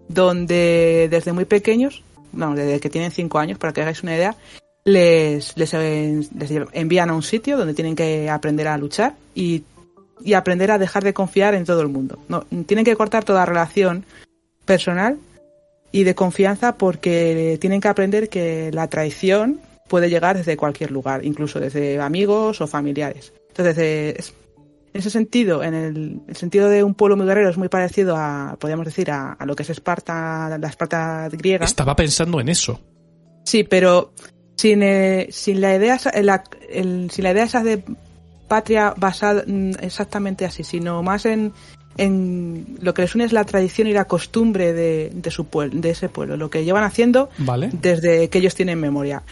donde 0.08 1.08
desde 1.10 1.34
muy 1.34 1.46
pequeños, 1.46 2.04
no, 2.34 2.56
desde 2.56 2.80
que 2.80 2.90
tienen 2.90 3.12
cinco 3.12 3.40
años, 3.40 3.58
para 3.58 3.74
que 3.74 3.82
hagáis 3.82 4.04
una 4.04 4.16
idea, 4.16 4.36
les, 4.84 5.58
les, 5.58 5.74
les 5.74 6.52
envían 6.72 7.10
a 7.10 7.14
un 7.14 7.24
sitio 7.24 7.58
donde 7.58 7.74
tienen 7.74 7.96
que 7.96 8.30
aprender 8.30 8.68
a 8.68 8.78
luchar 8.78 9.16
y, 9.36 9.64
y 10.24 10.34
aprender 10.34 10.72
a 10.72 10.78
dejar 10.78 11.04
de 11.04 11.14
confiar 11.14 11.56
en 11.56 11.66
todo 11.66 11.82
el 11.82 11.90
mundo. 11.90 12.20
No, 12.30 12.46
tienen 12.66 12.86
que 12.86 12.96
cortar 12.96 13.24
toda 13.24 13.46
relación 13.46 14.06
personal 14.66 15.18
y 15.92 16.04
de 16.04 16.16
confianza 16.16 16.78
porque 16.78 17.58
tienen 17.60 17.82
que 17.82 17.88
aprender 17.88 18.30
que 18.30 18.72
la 18.74 18.88
traición 18.88 19.62
puede 19.88 20.10
llegar 20.10 20.38
desde 20.38 20.58
cualquier 20.58 20.92
lugar, 20.92 21.26
incluso 21.26 21.60
desde 21.60 22.00
amigos 22.00 22.62
o 22.62 22.68
familiares. 22.68 23.34
Entonces, 23.50 23.78
es, 24.18 24.34
en 24.94 25.00
ese 25.00 25.10
sentido, 25.10 25.64
en 25.64 25.74
el, 25.74 26.22
el, 26.28 26.36
sentido 26.36 26.70
de 26.70 26.84
un 26.84 26.94
pueblo 26.94 27.18
muy 27.18 27.26
guerrero 27.26 27.50
es 27.50 27.58
muy 27.58 27.70
parecido 27.70 28.16
a, 28.18 28.58
podríamos 28.60 28.86
decir, 28.86 29.12
a, 29.12 29.34
a, 29.34 29.46
lo 29.46 29.56
que 29.56 29.64
es 29.64 29.70
Esparta, 29.70 30.58
la 30.58 30.68
Esparta 30.68 31.30
griega. 31.30 31.66
Estaba 31.66 31.96
pensando 31.96 32.40
en 32.40 32.50
eso. 32.50 32.80
Sí, 33.46 33.64
pero 33.64 34.14
sin, 34.56 34.84
eh, 34.84 35.28
sin 35.32 35.62
la 35.62 35.76
idea, 35.76 36.00
la, 36.22 36.44
el, 36.70 37.10
sin 37.12 37.24
la 37.24 37.32
idea 37.32 37.44
esa 37.44 37.64
de 37.64 37.84
patria 38.48 38.94
basada 38.98 39.44
exactamente 39.82 40.46
así, 40.46 40.64
sino 40.64 41.04
más 41.04 41.26
en, 41.26 41.54
en 41.98 42.78
lo 42.82 42.94
que 42.94 43.02
les 43.02 43.16
une 43.16 43.24
es 43.24 43.34
la 43.34 43.44
tradición 43.44 43.88
y 43.88 43.94
la 43.94 44.06
costumbre 44.06 44.74
de, 44.74 45.12
de 45.14 45.32
su 45.32 45.46
pueblo, 45.46 45.80
de 45.80 45.90
ese 45.90 46.10
pueblo, 46.10 46.38
lo 46.38 46.50
que 46.50 46.64
llevan 46.64 46.84
haciendo 46.84 47.30
vale. 47.40 47.70
desde 47.74 48.30
que 48.30 48.38
ellos 48.38 48.56
tienen 48.56 48.80
memoria. 48.80 49.24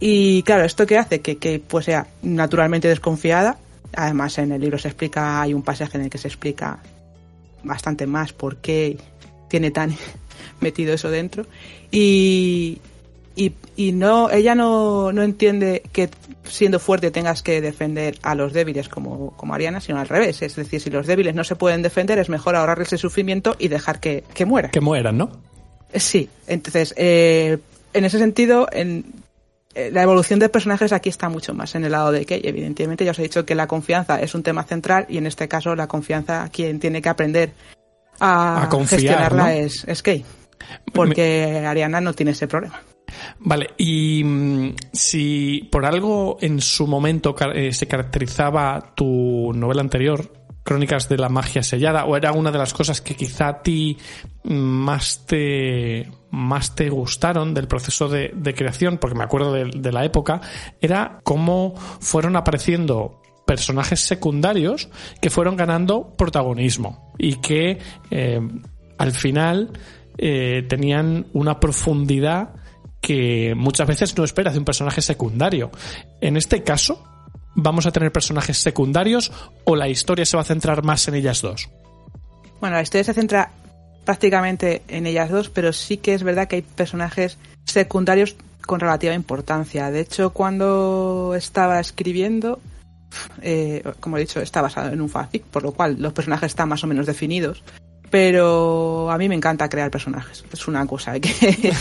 Y 0.00 0.42
claro, 0.42 0.64
esto 0.64 0.86
que 0.86 0.98
hace 0.98 1.20
que, 1.20 1.38
que 1.38 1.58
pues 1.58 1.86
sea 1.86 2.06
naturalmente 2.22 2.88
desconfiada. 2.88 3.58
Además, 3.94 4.36
en 4.38 4.52
el 4.52 4.60
libro 4.60 4.78
se 4.78 4.88
explica, 4.88 5.40
hay 5.40 5.54
un 5.54 5.62
pasaje 5.62 5.96
en 5.96 6.04
el 6.04 6.10
que 6.10 6.18
se 6.18 6.28
explica 6.28 6.80
bastante 7.62 8.06
más 8.06 8.32
por 8.32 8.56
qué 8.56 8.98
tiene 9.48 9.70
tan 9.70 9.94
metido 10.60 10.92
eso 10.92 11.10
dentro. 11.10 11.46
Y, 11.90 12.78
y, 13.36 13.52
y 13.76 13.92
no, 13.92 14.30
ella 14.30 14.54
no, 14.54 15.12
no 15.12 15.22
entiende 15.22 15.82
que 15.92 16.08
siendo 16.44 16.80
fuerte 16.80 17.10
tengas 17.10 17.42
que 17.42 17.60
defender 17.60 18.18
a 18.22 18.34
los 18.34 18.54
débiles 18.54 18.88
como, 18.88 19.36
como 19.36 19.54
Ariana, 19.54 19.80
sino 19.80 20.00
al 20.00 20.08
revés. 20.08 20.40
Es 20.40 20.56
decir, 20.56 20.80
si 20.80 20.88
los 20.88 21.06
débiles 21.06 21.34
no 21.34 21.44
se 21.44 21.54
pueden 21.54 21.82
defender, 21.82 22.18
es 22.18 22.30
mejor 22.30 22.56
ahorrarles 22.56 22.94
el 22.94 22.98
sufrimiento 22.98 23.54
y 23.58 23.68
dejar 23.68 24.00
que, 24.00 24.24
que 24.32 24.46
mueran. 24.46 24.70
Que 24.70 24.80
mueran, 24.80 25.18
¿no? 25.18 25.30
Sí, 25.94 26.30
entonces, 26.46 26.94
eh, 26.96 27.58
en 27.92 28.04
ese 28.06 28.18
sentido, 28.18 28.68
en, 28.72 29.04
la 29.74 30.02
evolución 30.02 30.38
de 30.38 30.48
personajes 30.48 30.92
aquí 30.94 31.10
está 31.10 31.28
mucho 31.28 31.52
más 31.52 31.74
en 31.74 31.84
el 31.84 31.92
lado 31.92 32.12
de 32.12 32.24
Kay. 32.24 32.40
Evidentemente, 32.42 33.04
ya 33.04 33.10
os 33.10 33.18
he 33.18 33.22
dicho 33.22 33.44
que 33.44 33.54
la 33.54 33.66
confianza 33.66 34.18
es 34.22 34.34
un 34.34 34.42
tema 34.42 34.64
central 34.64 35.04
y 35.10 35.18
en 35.18 35.26
este 35.26 35.46
caso 35.46 35.76
la 35.76 35.86
confianza, 35.86 36.48
quien 36.50 36.80
tiene 36.80 37.02
que 37.02 37.10
aprender 37.10 37.52
a, 38.18 38.62
a 38.62 38.68
confiar, 38.70 39.00
gestionarla 39.00 39.42
¿no? 39.44 39.50
es, 39.50 39.84
es 39.84 40.02
Kay. 40.02 40.24
Porque 40.94 41.60
Me... 41.60 41.66
Ariana 41.66 42.00
no 42.00 42.14
tiene 42.14 42.32
ese 42.32 42.48
problema. 42.48 42.80
Vale, 43.38 43.70
y 43.76 44.22
mmm, 44.24 44.74
si 44.92 45.68
por 45.70 45.84
algo 45.84 46.38
en 46.40 46.60
su 46.60 46.86
momento 46.86 47.34
eh, 47.54 47.72
se 47.72 47.86
caracterizaba 47.86 48.92
tu 48.94 49.52
novela 49.54 49.80
anterior, 49.80 50.32
Crónicas 50.62 51.08
de 51.08 51.16
la 51.16 51.28
Magia 51.28 51.62
Sellada, 51.62 52.06
o 52.06 52.16
era 52.16 52.32
una 52.32 52.50
de 52.50 52.58
las 52.58 52.74
cosas 52.74 53.00
que 53.00 53.14
quizá 53.14 53.48
a 53.48 53.62
ti 53.62 53.96
más 54.42 55.24
te, 55.24 56.10
más 56.30 56.74
te 56.74 56.90
gustaron 56.90 57.54
del 57.54 57.68
proceso 57.68 58.08
de, 58.08 58.54
creación, 58.56 58.98
porque 58.98 59.16
me 59.16 59.22
acuerdo 59.22 59.52
de, 59.52 59.70
de 59.76 59.92
la 59.92 60.04
época, 60.04 60.40
era 60.80 61.20
cómo 61.22 61.74
fueron 62.00 62.34
apareciendo 62.34 63.22
personajes 63.46 64.00
secundarios 64.00 64.90
que 65.22 65.30
fueron 65.30 65.56
ganando 65.56 66.14
protagonismo 66.16 67.12
y 67.16 67.36
que 67.36 67.78
eh, 68.10 68.40
al 68.98 69.12
final 69.12 69.70
eh, 70.18 70.64
tenían 70.68 71.26
una 71.32 71.60
profundidad 71.60 72.54
que 73.06 73.54
muchas 73.56 73.86
veces 73.86 74.18
no 74.18 74.24
esperas 74.24 74.54
de 74.54 74.58
un 74.58 74.64
personaje 74.64 75.00
secundario. 75.00 75.70
En 76.20 76.36
este 76.36 76.64
caso, 76.64 77.04
¿vamos 77.54 77.86
a 77.86 77.92
tener 77.92 78.10
personajes 78.10 78.58
secundarios 78.58 79.30
o 79.62 79.76
la 79.76 79.88
historia 79.88 80.26
se 80.26 80.36
va 80.36 80.40
a 80.40 80.44
centrar 80.44 80.82
más 80.82 81.06
en 81.06 81.14
ellas 81.14 81.40
dos? 81.40 81.70
Bueno, 82.60 82.74
la 82.74 82.82
historia 82.82 83.04
se 83.04 83.14
centra 83.14 83.52
prácticamente 84.04 84.82
en 84.88 85.06
ellas 85.06 85.30
dos, 85.30 85.50
pero 85.50 85.72
sí 85.72 85.98
que 85.98 86.14
es 86.14 86.24
verdad 86.24 86.48
que 86.48 86.56
hay 86.56 86.62
personajes 86.62 87.38
secundarios 87.64 88.34
con 88.66 88.80
relativa 88.80 89.14
importancia. 89.14 89.88
De 89.92 90.00
hecho, 90.00 90.30
cuando 90.30 91.34
estaba 91.36 91.78
escribiendo, 91.78 92.58
eh, 93.40 93.84
como 94.00 94.16
he 94.16 94.20
dicho, 94.22 94.40
está 94.40 94.62
basado 94.62 94.92
en 94.92 95.00
un 95.00 95.08
fanfic, 95.08 95.44
por 95.44 95.62
lo 95.62 95.70
cual 95.70 95.94
los 96.00 96.12
personajes 96.12 96.48
están 96.48 96.68
más 96.70 96.82
o 96.82 96.88
menos 96.88 97.06
definidos. 97.06 97.62
Pero 98.10 99.12
a 99.12 99.16
mí 99.16 99.28
me 99.28 99.36
encanta 99.36 99.68
crear 99.68 99.92
personajes. 99.92 100.44
Es 100.52 100.66
una 100.66 100.84
cosa 100.88 101.20
que. 101.20 101.72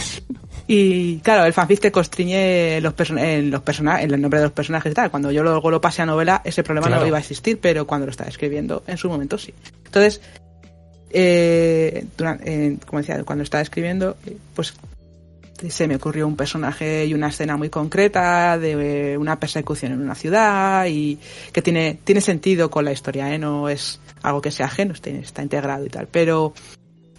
Y 0.67 1.19
claro, 1.19 1.45
el 1.45 1.53
fanfic 1.53 1.79
te 1.79 1.91
constriñe 1.91 2.81
los 2.81 2.93
en 3.12 3.51
los 3.51 3.62
personajes, 3.62 4.05
en 4.05 4.13
el 4.13 4.22
nombre 4.22 4.39
de 4.39 4.45
los 4.45 4.53
personajes 4.53 4.91
y 4.91 4.95
tal. 4.95 5.12
Cuando 5.12 5.31
yo 5.31 5.43
luego 5.43 5.69
lo 5.69 5.79
pase 5.79 6.01
a 6.01 6.05
novela, 6.05 6.41
ese 6.43 6.63
problema 6.63 6.88
claro. 6.88 7.01
no 7.01 7.07
iba 7.07 7.17
a 7.17 7.19
existir, 7.19 7.60
pero 7.60 7.86
cuando 7.86 8.07
lo 8.07 8.12
estaba 8.12 8.29
escribiendo, 8.29 8.84
en 8.88 8.98
su 8.98 9.07
momento 9.07 9.38
sí. 9.38 9.53
Entonces, 9.86 10.22
eh, 11.12 12.05
durante, 12.17 12.67
eh, 12.67 12.77
como 12.86 13.00
decía, 13.00 13.24
cuando 13.24 13.43
estaba 13.43 13.62
escribiendo, 13.62 14.17
pues 14.55 14.74
se 15.69 15.88
me 15.88 15.95
ocurrió 15.95 16.27
un 16.27 16.36
personaje 16.36 17.05
y 17.05 17.13
una 17.13 17.29
escena 17.29 17.57
muy 17.57 17.69
concreta 17.69 18.57
de 18.57 19.17
una 19.17 19.39
persecución 19.39 19.93
en 19.93 20.01
una 20.01 20.15
ciudad 20.15 20.86
y 20.88 21.17
que 21.53 21.62
tiene, 21.62 22.00
tiene 22.03 22.22
sentido 22.22 22.69
con 22.69 22.86
la 22.86 22.91
historia, 22.91 23.34
¿eh? 23.34 23.38
no 23.38 23.69
es 23.69 24.00
algo 24.22 24.41
que 24.41 24.51
sea 24.51 24.65
ajeno, 24.65 24.93
está, 24.93 25.12
está 25.12 25.43
integrado 25.43 25.86
y 25.86 25.89
tal. 25.89 26.07
Pero 26.12 26.53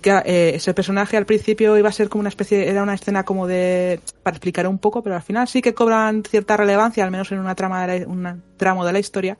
que, 0.07 0.23
eh, 0.25 0.55
ese 0.55 0.73
personaje 0.73 1.17
al 1.17 1.27
principio 1.27 1.77
iba 1.77 1.89
a 1.89 1.93
ser 1.93 2.09
como 2.09 2.21
una 2.21 2.29
especie, 2.29 2.69
era 2.69 2.85
una 2.85 2.95
escena 2.95 3.25
como 3.25 3.49
de, 3.49 3.99
para 4.23 4.37
explicar 4.37 4.69
un 4.69 4.79
poco, 4.79 5.03
pero 5.03 5.17
al 5.17 5.23
final 5.23 5.49
sí 5.49 5.61
que 5.61 5.75
cobran 5.75 6.23
cierta 6.23 6.57
relevancia, 6.57 7.03
al 7.03 7.11
menos 7.11 7.33
en 7.33 7.41
una 7.41 7.57
trama 7.57 7.85
de 7.85 8.01
la, 8.01 8.07
un 8.07 8.43
tramo 8.57 8.85
de 8.87 8.93
la 8.93 9.01
historia. 9.01 9.37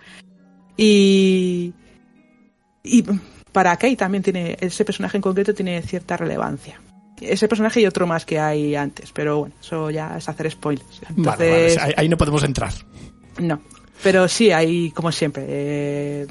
Y, 0.77 1.73
y 2.83 3.05
para 3.53 3.77
Kate 3.77 3.95
también 3.95 4.25
tiene, 4.25 4.57
ese 4.61 4.85
personaje 4.85 5.17
en 5.19 5.23
concreto 5.23 5.55
tiene 5.55 5.81
cierta 5.83 6.17
relevancia 6.17 6.81
ese 7.19 7.49
personaje 7.49 7.81
y 7.81 7.87
otro 7.87 8.07
más 8.07 8.27
que 8.27 8.39
hay 8.39 8.77
antes, 8.77 9.11
pero 9.11 9.39
bueno, 9.39 9.55
eso 9.59 9.89
ya 9.89 10.19
es 10.19 10.29
hacer 10.29 10.51
spoilers. 10.51 11.01
Entonces, 11.09 11.75
vale, 11.75 11.77
vale. 11.77 11.95
Ahí 11.97 12.11
no 12.11 12.19
podemos 12.19 12.45
entrar. 12.45 12.75
No, 13.39 13.59
pero 14.03 14.29
sí, 14.29 14.51
hay, 14.51 14.91
como 14.91 15.11
siempre, 15.11 15.47
eh, 15.49 16.27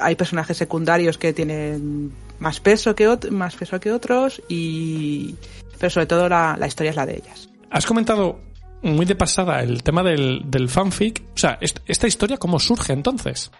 hay 0.00 0.16
personajes 0.16 0.56
secundarios 0.56 1.18
que 1.18 1.32
tienen 1.32 2.10
más 2.38 2.60
peso 2.60 2.94
que, 2.94 3.16
más 3.30 3.56
peso 3.56 3.80
que 3.80 3.92
otros, 3.92 4.42
y 4.48 5.36
pero 5.78 5.90
sobre 5.90 6.06
todo 6.06 6.28
la, 6.28 6.56
la 6.58 6.66
historia 6.66 6.90
es 6.90 6.96
la 6.96 7.06
de 7.06 7.16
ellas. 7.16 7.48
Has 7.70 7.86
comentado 7.86 8.38
muy 8.82 9.06
de 9.06 9.14
pasada 9.14 9.60
el 9.62 9.82
tema 9.82 10.02
del, 10.02 10.42
del 10.44 10.68
fanfic. 10.68 11.22
O 11.34 11.38
sea, 11.38 11.58
¿esta 11.60 12.06
historia 12.06 12.36
cómo 12.36 12.60
surge 12.60 12.92
entonces? 12.92 13.50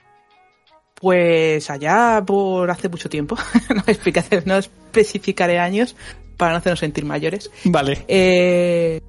Pues 0.95 1.69
allá 1.71 2.23
por 2.25 2.71
hace 2.71 2.89
mucho 2.89 3.09
tiempo, 3.09 3.37
no, 3.75 3.83
explicaré, 3.87 4.43
no 4.47 4.57
especificaré 4.57 5.59
años, 5.59 5.97
para 6.37 6.53
no 6.53 6.59
hacernos 6.59 6.81
sentir 6.81 7.05
mayores. 7.05 7.51
Vale. 7.65 8.05
Eh, 8.07 9.01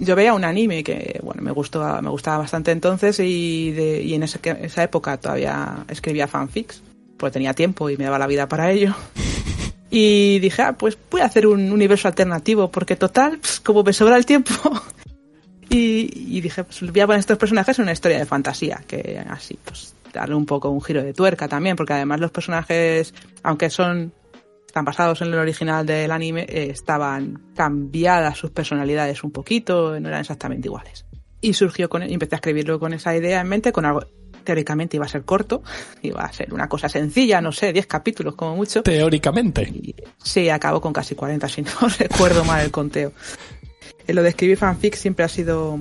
yo 0.00 0.16
veía 0.16 0.34
un 0.34 0.44
anime 0.44 0.82
que, 0.82 1.20
bueno, 1.22 1.42
me 1.42 1.52
gustó, 1.52 2.02
me 2.02 2.10
gustaba 2.10 2.38
bastante 2.38 2.72
entonces 2.72 3.20
y, 3.20 3.70
de, 3.72 4.02
y 4.02 4.14
en 4.14 4.24
esa, 4.24 4.40
esa, 4.60 4.82
época 4.82 5.16
todavía 5.18 5.84
escribía 5.88 6.26
fanfics, 6.26 6.82
pues 7.16 7.32
tenía 7.32 7.54
tiempo 7.54 7.90
y 7.90 7.96
me 7.96 8.04
daba 8.04 8.18
la 8.18 8.26
vida 8.26 8.48
para 8.48 8.70
ello. 8.70 8.94
Y 9.90 10.40
dije, 10.40 10.62
ah, 10.62 10.72
pues 10.76 10.98
voy 11.10 11.20
a 11.20 11.26
hacer 11.26 11.46
un 11.46 11.70
universo 11.70 12.08
alternativo 12.08 12.70
porque 12.70 12.96
total, 12.96 13.38
pues, 13.38 13.60
como 13.60 13.82
me 13.82 13.92
sobra 13.92 14.16
el 14.16 14.26
tiempo. 14.26 14.52
y, 15.70 16.36
y, 16.36 16.40
dije, 16.40 16.64
pues 16.64 16.80
voy 16.80 17.00
a 17.00 17.06
poner 17.06 17.20
estos 17.20 17.38
personajes 17.38 17.78
en 17.78 17.84
una 17.84 17.92
historia 17.92 18.18
de 18.18 18.26
fantasía, 18.26 18.82
que 18.86 19.22
así, 19.28 19.58
pues 19.64 19.94
darle 20.12 20.34
un 20.34 20.46
poco 20.46 20.70
un 20.70 20.82
giro 20.82 21.02
de 21.02 21.12
tuerca 21.12 21.46
también, 21.46 21.76
porque 21.76 21.92
además 21.92 22.20
los 22.20 22.30
personajes, 22.30 23.14
aunque 23.42 23.70
son 23.70 24.12
están 24.76 24.84
basados 24.84 25.22
en 25.22 25.28
el 25.28 25.38
original 25.38 25.86
del 25.86 26.10
anime, 26.10 26.42
eh, 26.42 26.68
estaban 26.70 27.40
cambiadas 27.54 28.36
sus 28.36 28.50
personalidades 28.50 29.24
un 29.24 29.30
poquito, 29.30 29.98
no 29.98 30.08
eran 30.08 30.20
exactamente 30.20 30.68
iguales. 30.68 31.06
Y 31.40 31.54
surgió 31.54 31.88
con, 31.88 32.02
y 32.02 32.12
empecé 32.12 32.34
a 32.34 32.36
escribirlo 32.36 32.78
con 32.78 32.92
esa 32.92 33.16
idea 33.16 33.40
en 33.40 33.48
mente, 33.48 33.72
con 33.72 33.86
algo 33.86 34.02
teóricamente 34.46 34.96
iba 34.96 35.04
a 35.04 35.08
ser 35.08 35.24
corto, 35.24 35.62
iba 36.00 36.22
a 36.22 36.32
ser 36.32 36.54
una 36.54 36.68
cosa 36.70 36.88
sencilla, 36.88 37.42
no 37.42 37.52
sé, 37.52 37.74
10 37.74 37.86
capítulos 37.86 38.34
como 38.34 38.56
mucho. 38.56 38.82
Teóricamente. 38.82 39.62
Y 39.62 39.94
sí, 40.22 40.48
acabó 40.48 40.80
con 40.80 40.94
casi 40.94 41.14
40, 41.14 41.46
si 41.50 41.60
no 41.60 41.70
recuerdo 41.98 42.44
mal 42.46 42.64
el 42.64 42.70
conteo. 42.70 43.12
Eh, 44.06 44.14
Lo 44.14 44.22
de 44.22 44.30
escribir 44.30 44.56
fanfic 44.56 44.94
siempre 44.94 45.24
ha 45.26 45.28
sido, 45.28 45.78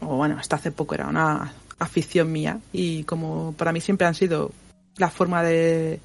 o 0.00 0.16
bueno, 0.16 0.36
hasta 0.38 0.54
hace 0.54 0.70
poco 0.70 0.94
era 0.94 1.08
una 1.08 1.52
afición 1.80 2.30
mía 2.30 2.60
y 2.72 3.02
como 3.02 3.52
para 3.58 3.72
mí 3.72 3.80
siempre 3.80 4.06
han 4.06 4.14
sido 4.14 4.52
la 4.96 5.10
forma 5.10 5.42
de, 5.42 5.98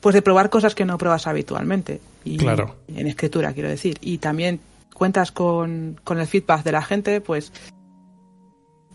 pues 0.00 0.14
de 0.14 0.20
probar 0.20 0.50
cosas 0.50 0.74
que 0.74 0.84
no 0.84 0.98
pruebas 0.98 1.26
habitualmente. 1.26 2.00
Y 2.24 2.36
Claro. 2.36 2.76
En 2.88 3.06
escritura, 3.06 3.52
quiero 3.54 3.68
decir. 3.70 3.96
Y 4.02 4.18
también 4.18 4.60
cuentas 4.94 5.32
con, 5.32 5.98
con 6.04 6.18
el 6.20 6.26
feedback 6.26 6.62
de 6.64 6.72
la 6.72 6.82
gente, 6.82 7.20
pues, 7.20 7.52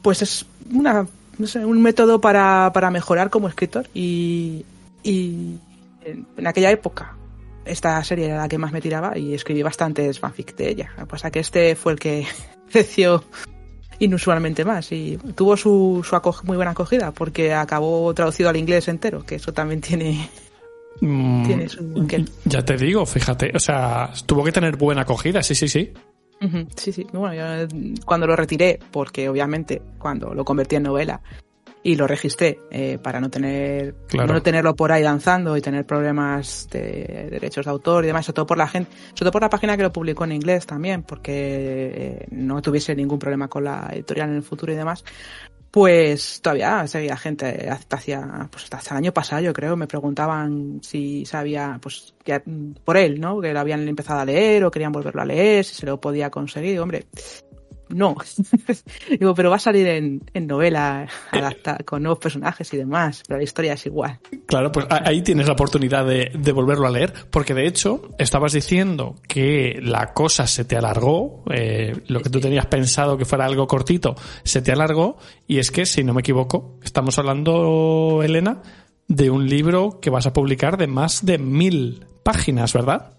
pues 0.02 0.22
es 0.22 0.46
una, 0.74 1.08
no 1.40 1.48
sé, 1.48 1.66
un 1.66 1.82
método 1.82 2.22
para, 2.22 2.72
para 2.74 2.92
mejorar 2.92 3.32
como 3.32 3.48
escritor. 3.48 3.88
Y, 3.94 4.66
y 5.02 5.56
en, 6.06 6.28
en 6.38 6.48
aquella 6.48 6.70
época 6.70 7.16
esta 7.66 8.04
serie 8.04 8.26
era 8.26 8.38
la 8.38 8.50
que 8.50 8.58
más 8.58 8.72
me 8.72 8.82
tiraba 8.82 9.18
y 9.18 9.34
escribí 9.34 9.64
bastantes 9.64 10.20
fanfic 10.20 10.56
de 10.56 10.70
ella. 10.70 10.92
Lo 10.98 11.04
que 11.04 11.10
pasa 11.10 11.32
que 11.32 11.40
este 11.40 11.76
fue 11.76 11.94
el 11.94 12.00
que 12.00 12.26
creció 12.72 13.24
inusualmente 14.00 14.64
más 14.64 14.92
y 14.92 15.18
tuvo 15.36 15.58
su, 15.58 16.06
su 16.08 16.46
muy 16.46 16.56
buena 16.56 16.72
acogida 16.72 17.12
porque 17.12 17.54
acabó 17.54 18.14
traducido 18.14 18.50
al 18.50 18.58
inglés 18.58 18.88
entero, 18.88 19.26
que 19.26 19.36
eso 19.36 19.54
también 19.54 19.82
tiene... 19.82 20.30
Mm, 21.02 21.46
Tiene 21.46 21.70
su 21.70 22.02
aquel. 22.04 22.30
ya 22.44 22.66
te 22.66 22.76
digo, 22.76 23.06
fíjate. 23.06 23.52
O 23.56 23.60
sea, 23.60 24.12
tuvo 24.26 24.44
que 24.44 24.52
tener 24.52 24.76
buena 24.76 25.04
acogida, 25.04 25.42
sí, 25.42 25.56
sí, 25.56 25.70
sí. 25.70 25.94
Sí, 26.76 26.92
sí. 26.92 27.06
Bueno, 27.12 27.34
yo, 27.34 27.44
eh, 27.46 27.68
cuando 28.06 28.28
lo 28.28 28.36
retiré, 28.36 28.80
porque 28.92 29.28
obviamente 29.28 29.82
cuando 29.98 30.34
lo 30.34 30.46
convertí 30.46 30.76
en 30.76 30.84
novela 30.84 31.22
y 31.82 31.96
lo 31.96 32.08
registré 32.08 32.60
eh, 32.72 32.98
para 33.02 33.22
no 33.22 33.30
tener 33.30 33.96
Claro. 34.08 34.34
no 34.34 34.42
tenerlo 34.42 34.76
por 34.76 34.92
ahí 34.92 35.02
danzando 35.02 35.56
y 35.56 35.62
tener 35.62 35.86
problemas 35.86 36.68
de 36.72 37.28
derechos 37.32 37.66
de 37.66 37.72
autor 37.72 38.04
y 38.04 38.08
demás, 38.08 38.26
sobre 38.26 38.36
todo 38.36 38.46
por 38.48 38.58
la 38.58 38.68
gente, 38.68 38.92
sobre 39.10 39.24
todo 39.26 39.32
por 39.32 39.42
la 39.42 39.50
página 39.50 39.78
que 39.78 39.84
lo 39.84 39.94
publicó 39.94 40.26
en 40.26 40.34
inglés 40.34 40.66
también, 40.66 41.04
porque 41.04 41.32
eh, 41.34 42.28
no 42.32 42.62
tuviese 42.62 42.96
ningún 42.96 43.20
problema 43.20 43.48
con 43.48 43.64
la 43.64 43.90
editorial 43.94 44.30
en 44.30 44.36
el 44.38 44.44
futuro 44.44 44.74
y 44.74 44.76
demás. 44.76 45.04
Pues 45.72 46.42
todavía 46.42 46.88
seguía 46.88 47.16
gente 47.16 47.70
hasta 47.70 47.98
pues 48.52 48.68
hasta 48.72 48.96
el 48.96 48.98
año 48.98 49.14
pasado, 49.14 49.42
yo 49.44 49.54
creo, 49.54 49.76
me 49.76 49.86
preguntaban 49.86 50.80
si 50.82 51.26
sabía, 51.26 51.78
pues, 51.82 52.16
que, 52.24 52.42
mm, 52.44 52.74
por 52.84 52.98
él, 52.98 53.20
¿no? 53.20 53.40
Que 53.40 53.54
lo 53.54 53.60
habían 53.60 53.88
empezado 53.88 54.20
a 54.20 54.26
leer 54.26 54.64
o 54.64 54.72
querían 54.72 54.92
volverlo 54.92 55.22
a 55.22 55.26
leer, 55.26 55.64
si 55.64 55.76
se 55.76 55.86
lo 55.86 56.02
podía 56.02 56.32
conseguir. 56.32 56.80
Hombre, 56.80 57.06
no. 57.90 58.16
Digo, 59.10 59.34
pero 59.34 59.50
va 59.50 59.58
a 59.58 59.60
salir 59.60 59.88
en, 59.88 60.22
en 60.34 60.48
novela, 60.48 61.08
adaptada, 61.32 61.80
con 61.86 62.04
nuevos 62.04 62.20
personajes 62.20 62.74
y 62.74 62.78
demás, 62.78 63.24
pero 63.28 63.38
la 63.38 63.44
historia 63.44 63.74
es 63.74 63.86
igual. 63.86 64.20
Claro, 64.46 64.72
pues 64.72 64.88
ahí 64.90 65.22
tienes 65.22 65.48
la 65.48 65.54
oportunidad 65.54 66.06
de, 66.06 66.32
de 66.34 66.52
volverlo 66.52 66.88
a 66.88 66.92
leer, 66.92 67.14
porque 67.30 67.54
de 67.54 67.68
hecho 67.68 68.10
estabas 68.18 68.54
diciendo 68.54 69.16
que 69.28 69.80
la 69.82 70.14
cosa 70.14 70.48
se 70.48 70.66
te 70.66 70.78
alargó, 70.78 71.44
eh, 71.52 71.96
lo 72.08 72.22
que 72.22 72.30
tú 72.30 72.40
tenías 72.40 72.66
pensado 72.68 73.18
que 73.18 73.26
fuera 73.26 73.46
algo 73.46 73.68
cortito, 73.68 74.16
se 74.44 74.62
te 74.62 74.72
alargó, 74.72 75.18
y 75.48 75.60
es 75.60 75.72
que, 75.72 75.86
si 75.86 76.04
no 76.04 76.14
me 76.14 76.22
equivoco, 76.22 76.78
estamos 76.84 77.18
hablando, 77.20 78.22
Elena, 78.24 78.62
de 79.08 79.30
un 79.30 79.50
libro 79.50 80.00
que 80.00 80.10
vas 80.10 80.26
a 80.28 80.34
publicar 80.34 80.78
de 80.78 80.88
más 80.88 81.26
de 81.26 81.38
mil 81.38 82.06
páginas, 82.24 82.74
¿verdad? 82.74 83.19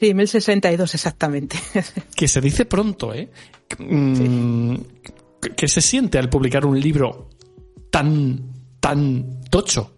Sí, 0.00 0.14
1062 0.14 0.94
exactamente. 0.94 1.58
Que 2.16 2.26
se 2.26 2.40
dice 2.40 2.64
pronto, 2.64 3.12
¿eh? 3.12 3.28
Mm, 3.78 4.76
¿Qué 5.56 5.68
se 5.68 5.80
siente 5.80 6.18
al 6.18 6.28
publicar 6.28 6.64
un 6.64 6.80
libro 6.80 7.28
tan, 7.90 8.40
tan 8.80 9.42
tocho? 9.50 9.94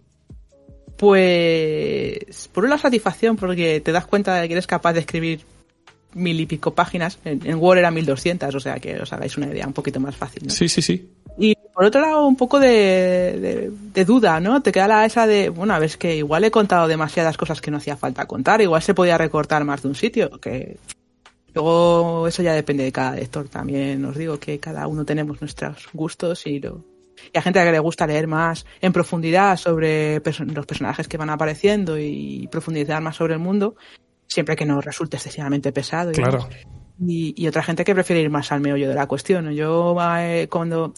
Pues 0.97 2.49
por 2.51 2.65
una 2.65 2.77
satisfacción, 2.77 3.35
porque 3.35 3.81
te 3.81 3.91
das 3.91 4.05
cuenta 4.05 4.35
de 4.39 4.47
que 4.47 4.53
eres 4.53 4.67
capaz 4.67 4.93
de 4.93 4.99
escribir 5.01 5.41
mil 6.13 6.39
y 6.39 6.45
pico 6.45 6.75
páginas. 6.75 7.17
En, 7.25 7.45
en 7.45 7.55
Word 7.55 7.79
era 7.79 7.91
1200, 7.91 8.53
o 8.53 8.59
sea 8.59 8.79
que 8.79 8.99
os 8.99 9.11
hagáis 9.11 9.37
una 9.37 9.47
idea 9.47 9.65
un 9.65 9.73
poquito 9.73 9.99
más 9.99 10.15
fácil. 10.15 10.43
¿no? 10.45 10.49
Sí, 10.49 10.69
sí, 10.69 10.81
sí. 10.81 11.09
Y 11.37 11.55
por 11.73 11.85
otro 11.85 12.01
lado, 12.01 12.25
un 12.27 12.35
poco 12.35 12.59
de, 12.59 12.69
de- 12.69 13.71
de 13.93 14.05
duda, 14.05 14.39
¿no? 14.39 14.61
Te 14.61 14.71
queda 14.71 14.87
la 14.87 15.05
esa 15.05 15.25
de, 15.27 15.49
bueno, 15.49 15.73
a 15.73 15.79
ver, 15.79 15.87
es 15.87 15.97
que 15.97 16.15
igual 16.15 16.43
he 16.43 16.51
contado 16.51 16.87
demasiadas 16.87 17.37
cosas 17.37 17.61
que 17.61 17.71
no 17.71 17.77
hacía 17.77 17.97
falta 17.97 18.25
contar, 18.25 18.61
igual 18.61 18.81
se 18.81 18.93
podía 18.93 19.17
recortar 19.17 19.63
más 19.65 19.81
de 19.81 19.87
un 19.89 19.95
sitio, 19.95 20.29
que 20.39 20.77
luego 21.53 22.27
eso 22.27 22.41
ya 22.43 22.53
depende 22.53 22.83
de 22.83 22.91
cada 22.91 23.15
lector. 23.15 23.47
También 23.49 24.03
os 24.05 24.17
digo 24.17 24.39
que 24.39 24.59
cada 24.59 24.87
uno 24.87 25.05
tenemos 25.05 25.41
nuestros 25.41 25.87
gustos 25.93 26.45
y 26.47 26.59
lo, 26.59 26.83
y 27.31 27.37
hay 27.37 27.41
gente 27.43 27.59
a 27.59 27.63
la 27.63 27.69
que 27.69 27.73
le 27.73 27.79
gusta 27.79 28.07
leer 28.07 28.27
más 28.27 28.65
en 28.81 28.91
profundidad 28.93 29.57
sobre 29.57 30.21
perso- 30.23 30.45
los 30.45 30.65
personajes 30.65 31.07
que 31.07 31.17
van 31.17 31.29
apareciendo 31.29 31.97
y 31.99 32.47
profundizar 32.51 33.01
más 33.01 33.15
sobre 33.15 33.33
el 33.33 33.39
mundo, 33.39 33.75
siempre 34.27 34.55
que 34.55 34.65
no 34.65 34.81
resulte 34.81 35.17
excesivamente 35.17 35.71
pesado. 35.71 36.11
y 36.11 36.15
Claro. 36.15 36.47
Y, 36.99 37.33
y 37.35 37.47
otra 37.47 37.63
gente 37.63 37.83
que 37.83 37.93
prefiere 37.95 38.21
ir 38.21 38.29
más 38.29 38.51
al 38.51 38.61
meollo 38.61 38.87
de 38.89 38.95
la 38.95 39.07
cuestión. 39.07 39.51
Yo 39.53 39.95
eh, 40.19 40.47
cuando 40.49 40.93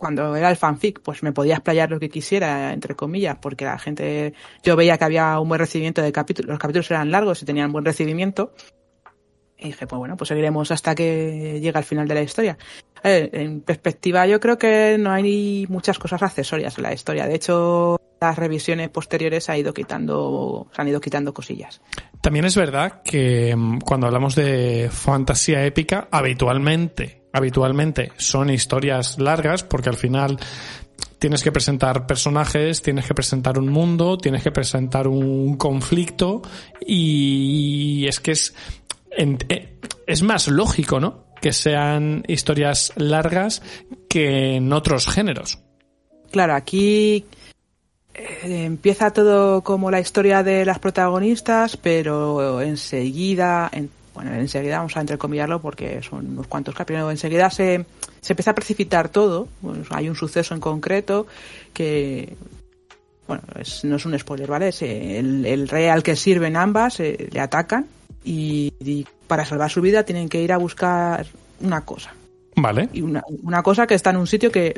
cuando 0.00 0.34
era 0.34 0.50
el 0.50 0.56
fanfic, 0.56 1.00
pues 1.02 1.22
me 1.22 1.32
podía 1.32 1.54
explayar 1.54 1.90
lo 1.90 2.00
que 2.00 2.08
quisiera, 2.08 2.72
entre 2.72 2.96
comillas, 2.96 3.36
porque 3.40 3.66
la 3.66 3.78
gente, 3.78 4.32
yo 4.64 4.74
veía 4.74 4.96
que 4.96 5.04
había 5.04 5.38
un 5.38 5.48
buen 5.48 5.58
recibimiento 5.58 6.00
de 6.00 6.10
capítulos, 6.10 6.48
los 6.48 6.58
capítulos 6.58 6.90
eran 6.90 7.10
largos 7.10 7.42
y 7.42 7.44
tenían 7.44 7.70
buen 7.70 7.84
recibimiento. 7.84 8.54
Y 9.58 9.66
dije, 9.66 9.86
pues 9.86 9.98
bueno, 9.98 10.16
pues 10.16 10.28
seguiremos 10.28 10.70
hasta 10.70 10.94
que 10.94 11.60
llegue 11.60 11.76
al 11.76 11.84
final 11.84 12.08
de 12.08 12.14
la 12.14 12.22
historia. 12.22 12.56
Ver, 13.04 13.28
en 13.34 13.60
perspectiva, 13.60 14.26
yo 14.26 14.40
creo 14.40 14.56
que 14.56 14.96
no 14.98 15.12
hay 15.12 15.66
muchas 15.68 15.98
cosas 15.98 16.22
accesorias 16.22 16.78
en 16.78 16.84
la 16.84 16.94
historia. 16.94 17.26
De 17.26 17.34
hecho, 17.34 18.00
las 18.20 18.36
revisiones 18.36 18.90
posteriores 18.90 19.48
ha 19.48 19.56
ido 19.56 19.72
quitando, 19.72 20.68
se 20.74 20.82
han 20.82 20.88
ido 20.88 21.00
quitando 21.00 21.32
cosillas. 21.32 21.80
También 22.20 22.44
es 22.44 22.54
verdad 22.54 23.00
que 23.02 23.54
mm, 23.56 23.78
cuando 23.78 24.06
hablamos 24.06 24.34
de 24.34 24.90
fantasía 24.92 25.64
épica, 25.64 26.08
habitualmente, 26.10 27.22
habitualmente 27.32 28.12
son 28.18 28.50
historias 28.50 29.18
largas 29.18 29.62
porque 29.64 29.88
al 29.88 29.96
final 29.96 30.38
tienes 31.18 31.42
que 31.42 31.50
presentar 31.50 32.06
personajes, 32.06 32.82
tienes 32.82 33.06
que 33.06 33.14
presentar 33.14 33.58
un 33.58 33.68
mundo, 33.68 34.18
tienes 34.18 34.42
que 34.42 34.50
presentar 34.50 35.08
un 35.08 35.56
conflicto 35.56 36.42
y 36.86 38.06
es 38.06 38.20
que 38.20 38.32
es, 38.32 38.54
eh, 39.16 39.78
es 40.06 40.22
más 40.22 40.48
lógico, 40.48 41.00
¿no? 41.00 41.24
Que 41.40 41.54
sean 41.54 42.22
historias 42.28 42.92
largas 42.96 43.62
que 44.10 44.56
en 44.56 44.72
otros 44.74 45.06
géneros. 45.06 45.58
Claro, 46.30 46.54
aquí 46.54 47.24
eh, 48.14 48.64
empieza 48.64 49.10
todo 49.12 49.62
como 49.62 49.90
la 49.90 50.00
historia 50.00 50.42
de 50.42 50.64
las 50.64 50.78
protagonistas, 50.78 51.76
pero 51.76 52.60
enseguida, 52.60 53.68
en- 53.72 53.90
bueno, 54.14 54.34
enseguida 54.34 54.78
vamos 54.78 54.96
a 54.96 55.00
entrecomillarlo 55.00 55.60
porque 55.62 56.00
son 56.02 56.26
unos 56.32 56.46
cuantos 56.46 56.74
capítulos, 56.74 57.10
enseguida 57.10 57.50
se, 57.50 57.84
se 58.20 58.32
empieza 58.32 58.50
a 58.50 58.54
precipitar 58.54 59.08
todo, 59.08 59.48
hay 59.90 60.08
un 60.08 60.16
suceso 60.16 60.54
en 60.54 60.60
concreto 60.60 61.26
que, 61.72 62.36
bueno, 63.28 63.42
es- 63.58 63.84
no 63.84 63.96
es 63.96 64.04
un 64.04 64.18
spoiler, 64.18 64.48
¿vale? 64.48 64.68
Es, 64.68 64.82
eh, 64.82 65.18
el, 65.18 65.46
el 65.46 65.68
rey 65.68 65.86
al 65.86 66.02
que 66.02 66.16
sirven 66.16 66.56
ambas 66.56 67.00
eh, 67.00 67.28
le 67.30 67.40
atacan 67.40 67.86
y 68.24 69.06
para 69.26 69.44
salvar 69.46 69.70
su 69.70 69.80
vida 69.80 70.02
tienen 70.04 70.28
que 70.28 70.42
ir 70.42 70.52
a 70.52 70.58
buscar 70.58 71.24
una 71.60 71.82
cosa 71.82 72.12
Vale. 72.56 72.88
y 72.92 73.00
una, 73.00 73.22
una 73.42 73.62
cosa 73.62 73.86
que 73.86 73.94
está 73.94 74.10
en 74.10 74.16
un 74.16 74.26
sitio 74.26 74.50
que 74.50 74.74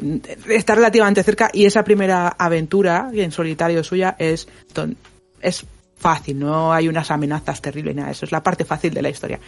está 0.49 0.75
relativamente 0.75 1.23
cerca 1.23 1.51
y 1.53 1.65
esa 1.65 1.83
primera 1.83 2.29
aventura 2.29 3.11
en 3.13 3.33
solitario 3.33 3.83
suya 3.83 4.15
es 4.19 4.47
es 5.41 5.65
fácil, 5.97 6.39
no 6.39 6.73
hay 6.73 6.89
unas 6.89 7.11
amenazas 7.11 7.63
terribles, 7.63 7.95
nada, 7.95 8.11
eso 8.11 8.27
es 8.27 8.33
la 8.33 8.43
parte 8.43 8.65
fácil 8.65 8.93
de 8.93 9.03
la 9.03 9.09
historia. 9.09 9.41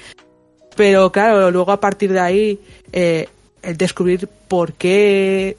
Pero 0.76 1.12
claro, 1.12 1.50
luego 1.50 1.72
a 1.72 1.80
partir 1.80 2.12
de 2.12 2.20
ahí, 2.20 2.60
eh, 2.92 3.28
el 3.62 3.76
descubrir 3.76 4.28
por 4.48 4.74
qué 4.74 5.56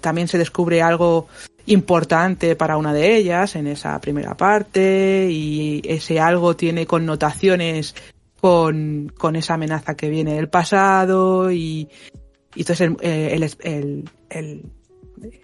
también 0.00 0.28
se 0.28 0.38
descubre 0.38 0.82
algo 0.82 1.28
importante 1.66 2.56
para 2.56 2.76
una 2.76 2.92
de 2.92 3.16
ellas 3.16 3.54
en 3.56 3.66
esa 3.66 4.00
primera 4.00 4.36
parte 4.36 5.28
y 5.30 5.82
ese 5.84 6.18
algo 6.18 6.56
tiene 6.56 6.86
connotaciones 6.86 7.94
con, 8.42 9.12
con 9.16 9.36
esa 9.36 9.54
amenaza 9.54 9.94
que 9.94 10.10
viene 10.10 10.34
del 10.34 10.48
pasado 10.48 11.52
y, 11.52 11.88
entonces 12.56 12.80
el, 12.80 12.96
eh, 13.00 13.36
el, 13.62 14.04
el, 14.30 14.64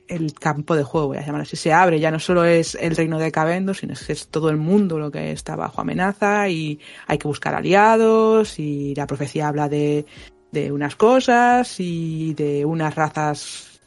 el, 0.08 0.34
campo 0.34 0.74
de 0.74 0.82
juego, 0.82 1.06
voy 1.06 1.18
a 1.18 1.24
llamar 1.24 1.42
así, 1.42 1.54
se 1.54 1.72
abre. 1.72 2.00
Ya 2.00 2.10
no 2.10 2.18
solo 2.18 2.44
es 2.44 2.74
el 2.74 2.96
reino 2.96 3.20
de 3.20 3.30
Cabendo, 3.30 3.72
sino 3.72 3.94
que 3.94 4.12
es 4.12 4.26
todo 4.26 4.50
el 4.50 4.56
mundo 4.56 4.98
lo 4.98 5.12
que 5.12 5.30
está 5.30 5.54
bajo 5.54 5.80
amenaza 5.80 6.48
y 6.48 6.80
hay 7.06 7.18
que 7.18 7.28
buscar 7.28 7.54
aliados 7.54 8.58
y 8.58 8.96
la 8.96 9.06
profecía 9.06 9.46
habla 9.46 9.68
de, 9.68 10.04
de 10.50 10.72
unas 10.72 10.96
cosas 10.96 11.78
y 11.78 12.34
de 12.34 12.64
unas 12.64 12.96
razas 12.96 13.80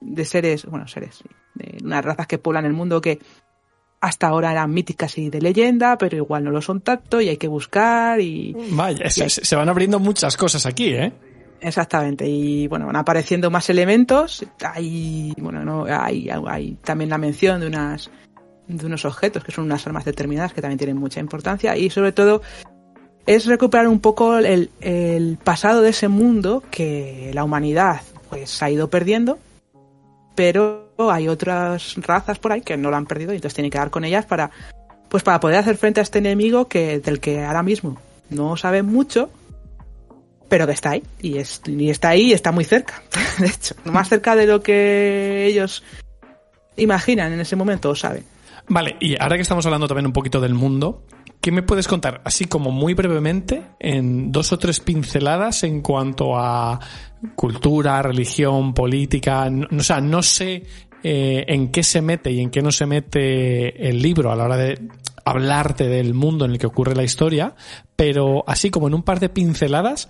de 0.00 0.24
seres, 0.24 0.64
bueno, 0.64 0.88
seres, 0.88 1.22
de 1.52 1.76
unas 1.84 2.02
razas 2.02 2.26
que 2.26 2.38
poblan 2.38 2.64
el 2.64 2.72
mundo 2.72 3.02
que 3.02 3.18
hasta 4.00 4.28
ahora 4.28 4.52
eran 4.52 4.72
míticas 4.72 5.16
y 5.18 5.30
de 5.30 5.40
leyenda, 5.40 5.96
pero 5.98 6.16
igual 6.16 6.44
no 6.44 6.50
lo 6.50 6.60
son 6.60 6.80
tanto 6.80 7.20
y 7.20 7.28
hay 7.28 7.36
que 7.36 7.48
buscar 7.48 8.20
y 8.20 8.54
Vaya, 8.70 9.08
se, 9.10 9.28
se 9.28 9.56
van 9.56 9.68
abriendo 9.68 9.98
muchas 9.98 10.36
cosas 10.36 10.66
aquí, 10.66 10.88
¿eh? 10.88 11.12
Exactamente, 11.60 12.28
y 12.28 12.68
bueno, 12.68 12.86
van 12.86 12.96
apareciendo 12.96 13.50
más 13.50 13.70
elementos. 13.70 14.44
Hay, 14.62 15.32
bueno, 15.38 15.64
no, 15.64 15.86
hay, 15.88 16.28
hay 16.46 16.76
también 16.84 17.10
la 17.10 17.18
mención 17.18 17.60
de 17.60 17.66
unas 17.66 18.10
de 18.68 18.84
unos 18.84 19.04
objetos 19.04 19.44
que 19.44 19.52
son 19.52 19.64
unas 19.64 19.86
armas 19.86 20.04
determinadas 20.04 20.52
que 20.52 20.60
también 20.60 20.78
tienen 20.78 20.96
mucha 20.96 21.20
importancia 21.20 21.76
y 21.76 21.88
sobre 21.88 22.10
todo 22.10 22.42
es 23.24 23.46
recuperar 23.46 23.86
un 23.86 24.00
poco 24.00 24.38
el, 24.38 24.70
el 24.80 25.38
pasado 25.42 25.82
de 25.82 25.90
ese 25.90 26.08
mundo 26.08 26.64
que 26.70 27.30
la 27.32 27.44
humanidad 27.44 28.00
pues 28.28 28.62
ha 28.62 28.70
ido 28.70 28.90
perdiendo, 28.90 29.38
pero 30.34 30.85
hay 30.98 31.28
otras 31.28 31.94
razas 31.96 32.38
por 32.38 32.52
ahí 32.52 32.62
que 32.62 32.76
no 32.76 32.90
lo 32.90 32.96
han 32.96 33.06
perdido 33.06 33.32
y 33.32 33.36
entonces 33.36 33.54
tienen 33.54 33.70
que 33.70 33.78
dar 33.78 33.90
con 33.90 34.04
ellas 34.04 34.26
para 34.26 34.50
pues 35.08 35.22
para 35.22 35.40
poder 35.40 35.58
hacer 35.58 35.76
frente 35.76 36.00
a 36.00 36.02
este 36.02 36.18
enemigo 36.18 36.68
que 36.68 36.98
del 37.00 37.20
que 37.20 37.44
ahora 37.44 37.62
mismo 37.62 37.98
no 38.30 38.56
saben 38.56 38.86
mucho, 38.86 39.30
pero 40.48 40.66
que 40.66 40.72
está 40.72 40.90
ahí 40.90 41.02
y, 41.20 41.38
es, 41.38 41.62
y 41.66 41.90
está 41.90 42.10
ahí 42.10 42.30
y 42.30 42.32
está 42.32 42.52
muy 42.52 42.64
cerca, 42.64 43.02
de 43.38 43.46
hecho, 43.46 43.74
más 43.84 44.08
cerca 44.08 44.34
de 44.34 44.46
lo 44.46 44.62
que 44.62 45.46
ellos 45.46 45.82
imaginan 46.76 47.32
en 47.32 47.40
ese 47.40 47.56
momento 47.56 47.90
o 47.90 47.94
saben. 47.94 48.24
Vale, 48.68 48.96
y 49.00 49.20
ahora 49.20 49.36
que 49.36 49.42
estamos 49.42 49.64
hablando 49.66 49.86
también 49.86 50.06
un 50.06 50.12
poquito 50.12 50.40
del 50.40 50.54
mundo, 50.54 51.04
¿qué 51.40 51.52
me 51.52 51.62
puedes 51.62 51.86
contar, 51.86 52.20
así 52.24 52.46
como 52.46 52.72
muy 52.72 52.94
brevemente, 52.94 53.62
en 53.78 54.32
dos 54.32 54.52
o 54.52 54.58
tres 54.58 54.80
pinceladas 54.80 55.62
en 55.62 55.82
cuanto 55.82 56.36
a 56.36 56.80
cultura, 57.36 58.02
religión, 58.02 58.74
política? 58.74 59.48
O 59.70 59.82
sea, 59.82 60.00
no 60.00 60.20
sé 60.22 60.64
eh, 61.08 61.54
en 61.54 61.70
qué 61.70 61.84
se 61.84 62.02
mete 62.02 62.32
y 62.32 62.40
en 62.40 62.50
qué 62.50 62.62
no 62.62 62.72
se 62.72 62.84
mete 62.84 63.88
el 63.88 64.02
libro 64.02 64.32
a 64.32 64.34
la 64.34 64.42
hora 64.42 64.56
de 64.56 64.76
hablarte 65.24 65.86
del 65.86 66.14
mundo 66.14 66.44
en 66.44 66.50
el 66.50 66.58
que 66.58 66.66
ocurre 66.66 66.96
la 66.96 67.04
historia, 67.04 67.54
pero 67.94 68.42
así 68.48 68.70
como 68.70 68.88
en 68.88 68.94
un 68.94 69.04
par 69.04 69.20
de 69.20 69.28
pinceladas, 69.28 70.08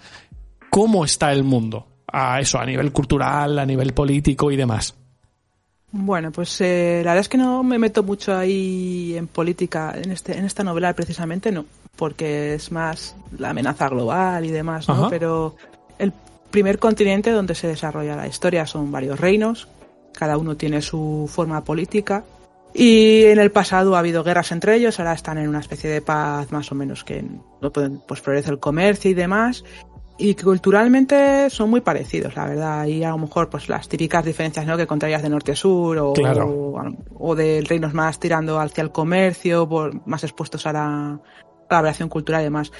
¿cómo 0.70 1.04
está 1.04 1.32
el 1.32 1.44
mundo? 1.44 1.86
A 2.10 2.40
eso, 2.40 2.58
a 2.58 2.64
nivel 2.64 2.92
cultural, 2.92 3.58
a 3.58 3.66
nivel 3.66 3.92
político 3.92 4.50
y 4.50 4.56
demás. 4.56 4.94
Bueno, 5.92 6.32
pues 6.32 6.58
eh, 6.62 7.02
la 7.04 7.10
verdad 7.10 7.20
es 7.20 7.28
que 7.28 7.36
no 7.36 7.62
me 7.62 7.78
meto 7.78 8.02
mucho 8.02 8.34
ahí 8.34 9.18
en 9.18 9.26
política, 9.26 9.94
en, 10.02 10.12
este, 10.12 10.38
en 10.38 10.46
esta 10.46 10.64
novela 10.64 10.94
precisamente 10.94 11.52
no, 11.52 11.66
porque 11.96 12.54
es 12.54 12.72
más 12.72 13.16
la 13.38 13.50
amenaza 13.50 13.90
global 13.90 14.46
y 14.46 14.50
demás, 14.50 14.88
¿no? 14.88 14.94
Ajá. 14.94 15.10
Pero 15.10 15.56
el 15.98 16.14
primer 16.50 16.78
continente 16.78 17.32
donde 17.32 17.54
se 17.54 17.68
desarrolla 17.68 18.16
la 18.16 18.26
historia 18.26 18.66
son 18.66 18.90
varios 18.90 19.20
reinos, 19.20 19.68
cada 20.18 20.36
uno 20.38 20.56
tiene 20.56 20.82
su 20.82 21.30
forma 21.32 21.62
política 21.62 22.24
y 22.74 23.24
en 23.24 23.38
el 23.38 23.50
pasado 23.52 23.94
ha 23.96 24.00
habido 24.00 24.22
guerras 24.24 24.50
entre 24.52 24.74
ellos, 24.76 24.98
ahora 24.98 25.12
están 25.14 25.38
en 25.38 25.48
una 25.48 25.60
especie 25.60 25.88
de 25.88 26.02
paz 26.02 26.50
más 26.52 26.70
o 26.72 26.74
menos 26.74 27.04
que 27.04 27.24
no 27.62 27.72
pueden, 27.72 28.00
pues 28.06 28.20
florece 28.20 28.50
el 28.50 28.58
comercio 28.58 29.10
y 29.10 29.14
demás 29.14 29.64
y 30.18 30.34
culturalmente 30.34 31.50
son 31.50 31.68
muy 31.70 31.82
parecidos, 31.82 32.34
la 32.36 32.46
verdad. 32.46 32.86
Y 32.86 33.04
a 33.04 33.10
lo 33.10 33.18
mejor, 33.18 33.50
pues 33.50 33.68
las 33.68 33.86
típicas 33.86 34.24
diferencias, 34.24 34.66
¿no? 34.66 34.76
Que 34.76 34.86
contarías 34.86 35.22
de 35.22 35.28
norte 35.28 35.52
a 35.52 35.56
sur, 35.56 35.98
o, 35.98 36.12
Claro. 36.14 36.48
o, 36.48 36.82
o 37.18 37.34
de 37.34 37.62
reinos 37.68 37.92
más 37.92 38.18
tirando 38.18 38.58
hacia 38.58 38.80
el 38.82 38.92
comercio, 38.92 39.68
por- 39.68 40.06
más 40.06 40.24
expuestos 40.24 40.66
a 40.66 40.72
la, 40.72 40.86
a 40.86 41.20
la 41.70 41.80
variación 41.82 42.08
cultural 42.08 42.40
y 42.40 42.44
demás. 42.44 42.72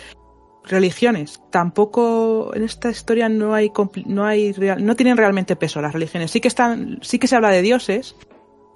Religiones, 0.68 1.40
tampoco 1.50 2.50
en 2.54 2.64
esta 2.64 2.90
historia 2.90 3.28
no 3.28 3.54
hay 3.54 3.70
no 4.06 4.24
hay 4.26 4.52
real- 4.52 4.84
no 4.84 4.96
tienen 4.96 5.16
realmente 5.16 5.54
peso 5.54 5.80
las 5.80 5.92
religiones. 5.92 6.30
Sí 6.32 6.40
que 6.40 6.48
están, 6.48 6.98
sí 7.02 7.18
que 7.20 7.28
se 7.28 7.36
habla 7.36 7.50
de 7.50 7.62
dioses, 7.62 8.16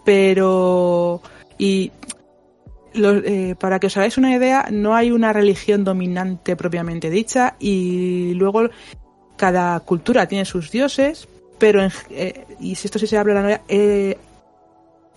pero 0.04 1.20
y 1.58 1.90
eh, 2.94 3.54
para 3.58 3.78
que 3.80 3.86
os 3.88 3.96
hagáis 3.96 4.18
una 4.18 4.34
idea, 4.34 4.68
no 4.70 4.94
hay 4.94 5.10
una 5.10 5.32
religión 5.32 5.84
dominante 5.84 6.56
propiamente 6.56 7.10
dicha 7.10 7.56
y 7.58 8.34
luego 8.34 8.68
cada 9.36 9.78
cultura 9.80 10.26
tiene 10.28 10.44
sus 10.44 10.70
dioses, 10.70 11.28
pero 11.58 11.82
en, 11.82 11.90
eh, 12.10 12.44
y 12.60 12.74
si 12.76 12.86
esto 12.86 12.98
sí 12.98 13.06
se 13.06 13.18
habla 13.18 13.32
en 13.32 13.36
la 13.36 13.42
novela, 13.42 13.62
eh, 13.68 14.16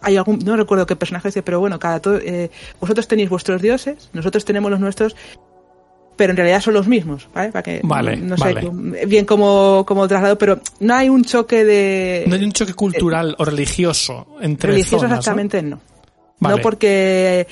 hay 0.02 0.18
algún, 0.18 0.40
no 0.40 0.56
recuerdo 0.58 0.86
qué 0.86 0.96
personaje 0.96 1.30
dice, 1.30 1.44
pero 1.44 1.60
bueno, 1.60 1.80
cada 1.80 2.00
to- 2.02 2.18
eh, 2.18 2.52
vosotros 2.80 3.08
tenéis 3.08 3.30
vuestros 3.30 3.62
dioses, 3.62 4.10
nosotros 4.14 4.44
tenemos 4.44 4.70
los 4.70 4.80
nuestros, 4.80 5.16
pero 6.16 6.32
en 6.32 6.38
realidad 6.38 6.62
son 6.62 6.74
los 6.74 6.88
mismos, 6.88 7.28
¿vale? 7.34 7.52
Para 7.52 7.64
que 7.64 7.82
Vale, 7.84 8.18
no 8.18 8.38
sé 8.38 8.54
vale. 8.54 9.06
bien 9.06 9.26
cómo, 9.26 9.84
cómo 9.88 10.08
traslado, 10.08 10.38
pero 10.38 10.60
no 10.80 10.94
hay 10.94 11.10
un 11.10 11.24
choque 11.24 11.64
de 11.64 12.26
No 12.28 12.36
hay 12.36 12.44
un 12.44 12.52
choque 12.52 12.74
cultural 12.74 13.36
o 13.38 13.46
religioso 13.46 14.28
entre 14.42 14.72
religioso 14.72 15.00
zonas, 15.00 15.12
¿no? 15.12 15.20
exactamente 15.20 15.62
no. 15.62 15.80
Vale. 16.40 16.58
No 16.58 16.62
porque 16.62 17.48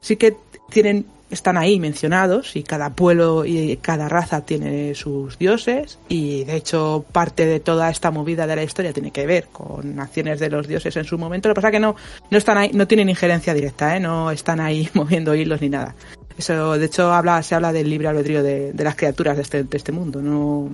sí 0.00 0.16
que 0.16 0.36
tienen 0.70 1.06
están 1.30 1.56
ahí 1.56 1.80
mencionados 1.80 2.54
y 2.56 2.62
cada 2.62 2.90
pueblo 2.90 3.44
y 3.44 3.76
cada 3.78 4.08
raza 4.08 4.42
tiene 4.42 4.94
sus 4.94 5.38
dioses 5.38 5.98
y 6.08 6.44
de 6.44 6.56
hecho 6.56 7.04
parte 7.10 7.46
de 7.46 7.60
toda 7.60 7.90
esta 7.90 8.10
movida 8.10 8.46
de 8.46 8.56
la 8.56 8.62
historia 8.62 8.92
tiene 8.92 9.10
que 9.10 9.26
ver 9.26 9.46
con 9.52 9.98
acciones 9.98 10.38
de 10.38 10.50
los 10.50 10.68
dioses 10.68 10.96
en 10.96 11.04
su 11.04 11.18
momento. 11.18 11.48
Lo 11.48 11.54
que 11.54 11.60
pasa 11.60 11.68
es 11.68 11.72
que 11.72 11.80
no 11.80 11.96
no 12.30 12.38
están 12.38 12.58
ahí, 12.58 12.70
no 12.72 12.86
tienen 12.86 13.08
injerencia 13.08 13.54
directa, 13.54 13.96
¿eh? 13.96 14.00
no 14.00 14.30
están 14.30 14.60
ahí 14.60 14.88
moviendo 14.94 15.34
hilos 15.34 15.60
ni 15.60 15.68
nada. 15.68 15.94
Eso, 16.36 16.78
de 16.78 16.86
hecho, 16.86 17.12
habla, 17.12 17.42
se 17.42 17.54
habla 17.54 17.72
del 17.72 17.88
libre 17.88 18.08
albedrío 18.08 18.42
de, 18.42 18.72
las 18.76 18.96
criaturas 18.96 19.36
de 19.36 19.42
este, 19.42 19.64
de 19.64 19.76
este 19.76 19.92
mundo. 19.92 20.20
No 20.20 20.70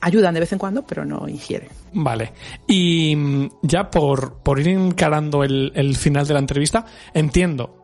ayudan 0.00 0.34
de 0.34 0.40
vez 0.40 0.52
en 0.52 0.58
cuando, 0.58 0.86
pero 0.86 1.04
no 1.04 1.28
ingieren. 1.28 1.68
Vale. 1.92 2.32
Y 2.66 3.16
mm, 3.16 3.48
ya 3.62 3.90
por, 3.90 4.40
ir 4.58 4.68
encarando 4.68 5.42
el, 5.42 5.72
el 5.74 5.96
final 5.96 6.26
de 6.26 6.34
la 6.34 6.40
entrevista, 6.40 6.84
entiendo 7.14 7.78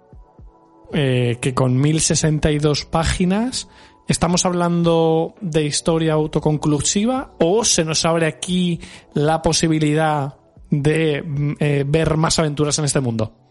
eh, 0.92 1.38
que 1.40 1.54
con 1.54 1.76
1062 1.80 2.84
páginas 2.84 3.68
estamos 4.06 4.44
hablando 4.44 5.34
de 5.40 5.64
historia 5.64 6.12
autoconclusiva 6.12 7.32
o 7.40 7.64
se 7.64 7.84
nos 7.84 8.04
abre 8.04 8.26
aquí 8.26 8.80
la 9.14 9.42
posibilidad 9.42 10.36
de 10.70 11.22
mm, 11.22 11.52
eh, 11.58 11.84
ver 11.86 12.16
más 12.16 12.38
aventuras 12.38 12.78
en 12.78 12.84
este 12.84 13.00
mundo. 13.00 13.43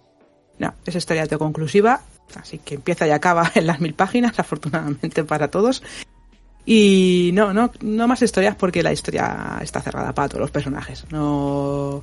No, 0.63 0.73
es 0.85 0.95
historia 0.95 1.23
autoconclusiva, 1.23 1.99
así 2.39 2.57
que 2.59 2.75
empieza 2.75 3.05
y 3.05 3.11
acaba 3.11 3.51
en 3.55 3.67
las 3.67 3.81
mil 3.81 3.93
páginas, 3.93 4.39
afortunadamente 4.39 5.25
para 5.25 5.49
todos. 5.49 5.83
Y 6.65 7.31
no, 7.33 7.53
no, 7.53 7.69
no 7.81 8.07
más 8.07 8.21
historias 8.21 8.55
porque 8.55 8.81
la 8.81 8.93
historia 8.93 9.59
está 9.61 9.81
cerrada 9.81 10.13
para 10.13 10.29
todos 10.29 10.39
los 10.39 10.51
personajes. 10.51 11.05
No. 11.11 12.01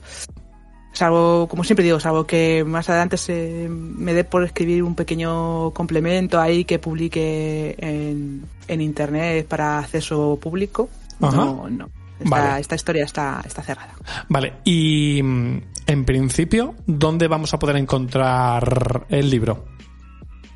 Salvo, 0.93 1.49
como 1.49 1.65
siempre 1.65 1.85
digo, 1.85 1.99
salvo 2.01 2.27
que 2.27 2.65
más 2.67 2.91
adelante 2.91 3.17
se 3.17 3.69
me 3.71 4.13
dé 4.13 4.25
por 4.25 4.45
escribir 4.45 4.83
un 4.83 4.95
pequeño 4.95 5.71
complemento 5.71 6.39
ahí 6.39 6.65
que 6.65 6.79
publique 6.79 7.77
en, 7.79 8.45
en 8.69 8.81
internet 8.83 9.47
para 9.47 9.79
acceso 9.79 10.39
público. 10.39 10.91
Ajá. 11.23 11.37
No, 11.37 11.71
no. 11.71 11.89
Esta, 12.19 12.29
Vale. 12.29 12.61
esta 12.61 12.75
historia 12.75 13.05
está, 13.05 13.43
está 13.47 13.63
cerrada. 13.63 13.95
Vale. 14.29 14.53
Y 14.65 15.23
mm, 15.23 15.61
en 15.87 16.05
principio, 16.05 16.75
¿dónde 16.87 17.29
vamos 17.29 17.55
a 17.55 17.59
poder 17.59 17.77
encontrar 17.77 19.07
el 19.09 19.31
libro? 19.31 19.65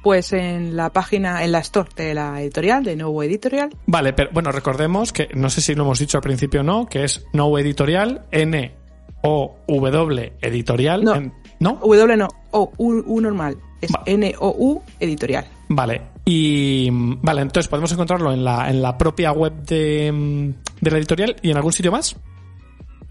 Pues 0.02 0.32
en 0.34 0.76
la 0.76 0.90
página, 0.92 1.44
en 1.44 1.52
la 1.52 1.60
store 1.60 1.88
de 1.96 2.12
la 2.14 2.40
editorial, 2.42 2.84
de 2.84 2.94
Nuevo 2.94 3.22
Editorial, 3.22 3.70
Vale, 3.86 4.12
pero 4.12 4.30
bueno, 4.32 4.52
recordemos 4.52 5.12
que 5.12 5.28
no 5.34 5.48
sé 5.48 5.62
si 5.62 5.74
lo 5.74 5.84
hemos 5.84 5.98
dicho 5.98 6.18
al 6.18 6.22
principio 6.22 6.60
o 6.60 6.64
no, 6.64 6.86
que 6.86 7.04
es 7.04 7.24
No 7.32 7.56
Editorial, 7.58 8.26
N 8.30 8.74
O 9.22 9.56
W 9.66 10.32
Editorial. 10.42 11.04
No. 11.04 11.14
en- 11.14 11.32
¿No? 11.60 11.76
W 11.82 12.16
no, 12.18 12.28
O, 12.50 12.70
U, 12.76 13.02
U 13.06 13.20
normal. 13.20 13.56
Es. 13.80 13.90
N-O-U 14.06 14.82
editorial. 15.00 15.46
Vale. 15.68 16.02
Y 16.26 16.88
mm, 16.90 17.18
vale, 17.22 17.42
entonces 17.42 17.68
podemos 17.68 17.90
encontrarlo 17.92 18.32
en 18.32 18.44
la, 18.44 18.68
en 18.70 18.82
la 18.82 18.96
propia 18.98 19.32
web 19.32 19.52
de, 19.64 20.10
mm, 20.12 20.54
de 20.82 20.90
la 20.90 20.98
editorial 20.98 21.36
y 21.42 21.50
en 21.50 21.56
algún 21.56 21.72
sitio 21.72 21.92
más. 21.92 22.16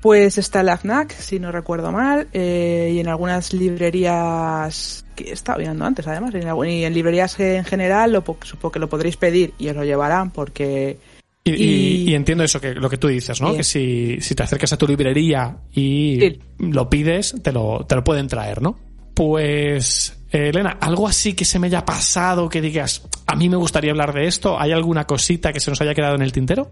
Pues 0.04 0.38
está 0.38 0.62
la 0.64 0.78
FNAC, 0.78 1.14
si 1.18 1.40
no 1.40 1.52
recuerdo 1.52 1.92
mal, 1.92 2.28
eh, 2.34 2.92
y 2.94 3.00
en 3.00 3.08
algunas 3.08 3.54
librerías 3.54 5.06
que 5.16 5.30
he 5.30 5.32
estado 5.32 5.60
mirando 5.60 5.86
antes, 5.86 6.06
además, 6.08 6.34
y 6.36 6.84
en, 6.84 6.94
librerías 6.94 7.40
en 7.40 7.64
general, 7.64 8.12
lo, 8.12 8.24
po- 8.24 8.38
supongo 8.44 8.74
que 8.74 8.80
lo 8.80 8.90
podréis 8.90 9.16
pedir 9.18 9.54
y 9.58 9.70
os 9.70 9.76
lo 9.76 9.84
llevarán 9.86 10.30
porque 10.32 10.98
Y, 11.46 11.52
y- 11.52 11.64
Y- 11.64 12.10
y 12.12 12.16
entiendo 12.16 12.44
eso, 12.44 12.60
que 12.62 12.74
lo 12.74 12.90
que 12.90 12.98
tú 12.98 13.08
dices, 13.08 13.40
¿no? 13.42 13.56
Que 13.56 13.64
si, 13.64 14.18
si 14.22 14.34
te 14.36 14.44
acercas 14.44 14.72
a 14.74 14.78
tu 14.78 14.88
librería 14.88 15.58
y 15.74 16.18
Sí. 16.20 16.40
lo 16.60 16.90
pides, 16.90 17.36
te 17.42 17.52
lo, 17.52 17.86
te 17.88 17.96
lo 17.96 18.04
pueden 18.04 18.28
traer, 18.28 18.62
¿no? 18.62 18.78
Pues, 19.14 20.18
eh, 20.32 20.50
Elena, 20.50 20.78
algo 20.82 21.08
así 21.08 21.34
que 21.34 21.46
se 21.46 21.60
me 21.60 21.68
haya 21.68 21.86
pasado, 21.86 22.50
que 22.50 22.60
digas, 22.62 23.08
a 23.28 23.36
mí 23.36 23.48
me 23.50 23.58
gustaría 23.58 23.92
hablar 23.92 24.14
de 24.14 24.28
esto, 24.28 24.60
¿hay 24.60 24.72
alguna 24.74 25.06
cosita 25.06 25.52
que 25.54 25.60
se 25.62 25.70
nos 25.72 25.80
haya 25.82 25.94
quedado 25.94 26.16
en 26.16 26.22
el 26.24 26.32
tintero? 26.32 26.72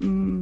Mm, 0.00 0.37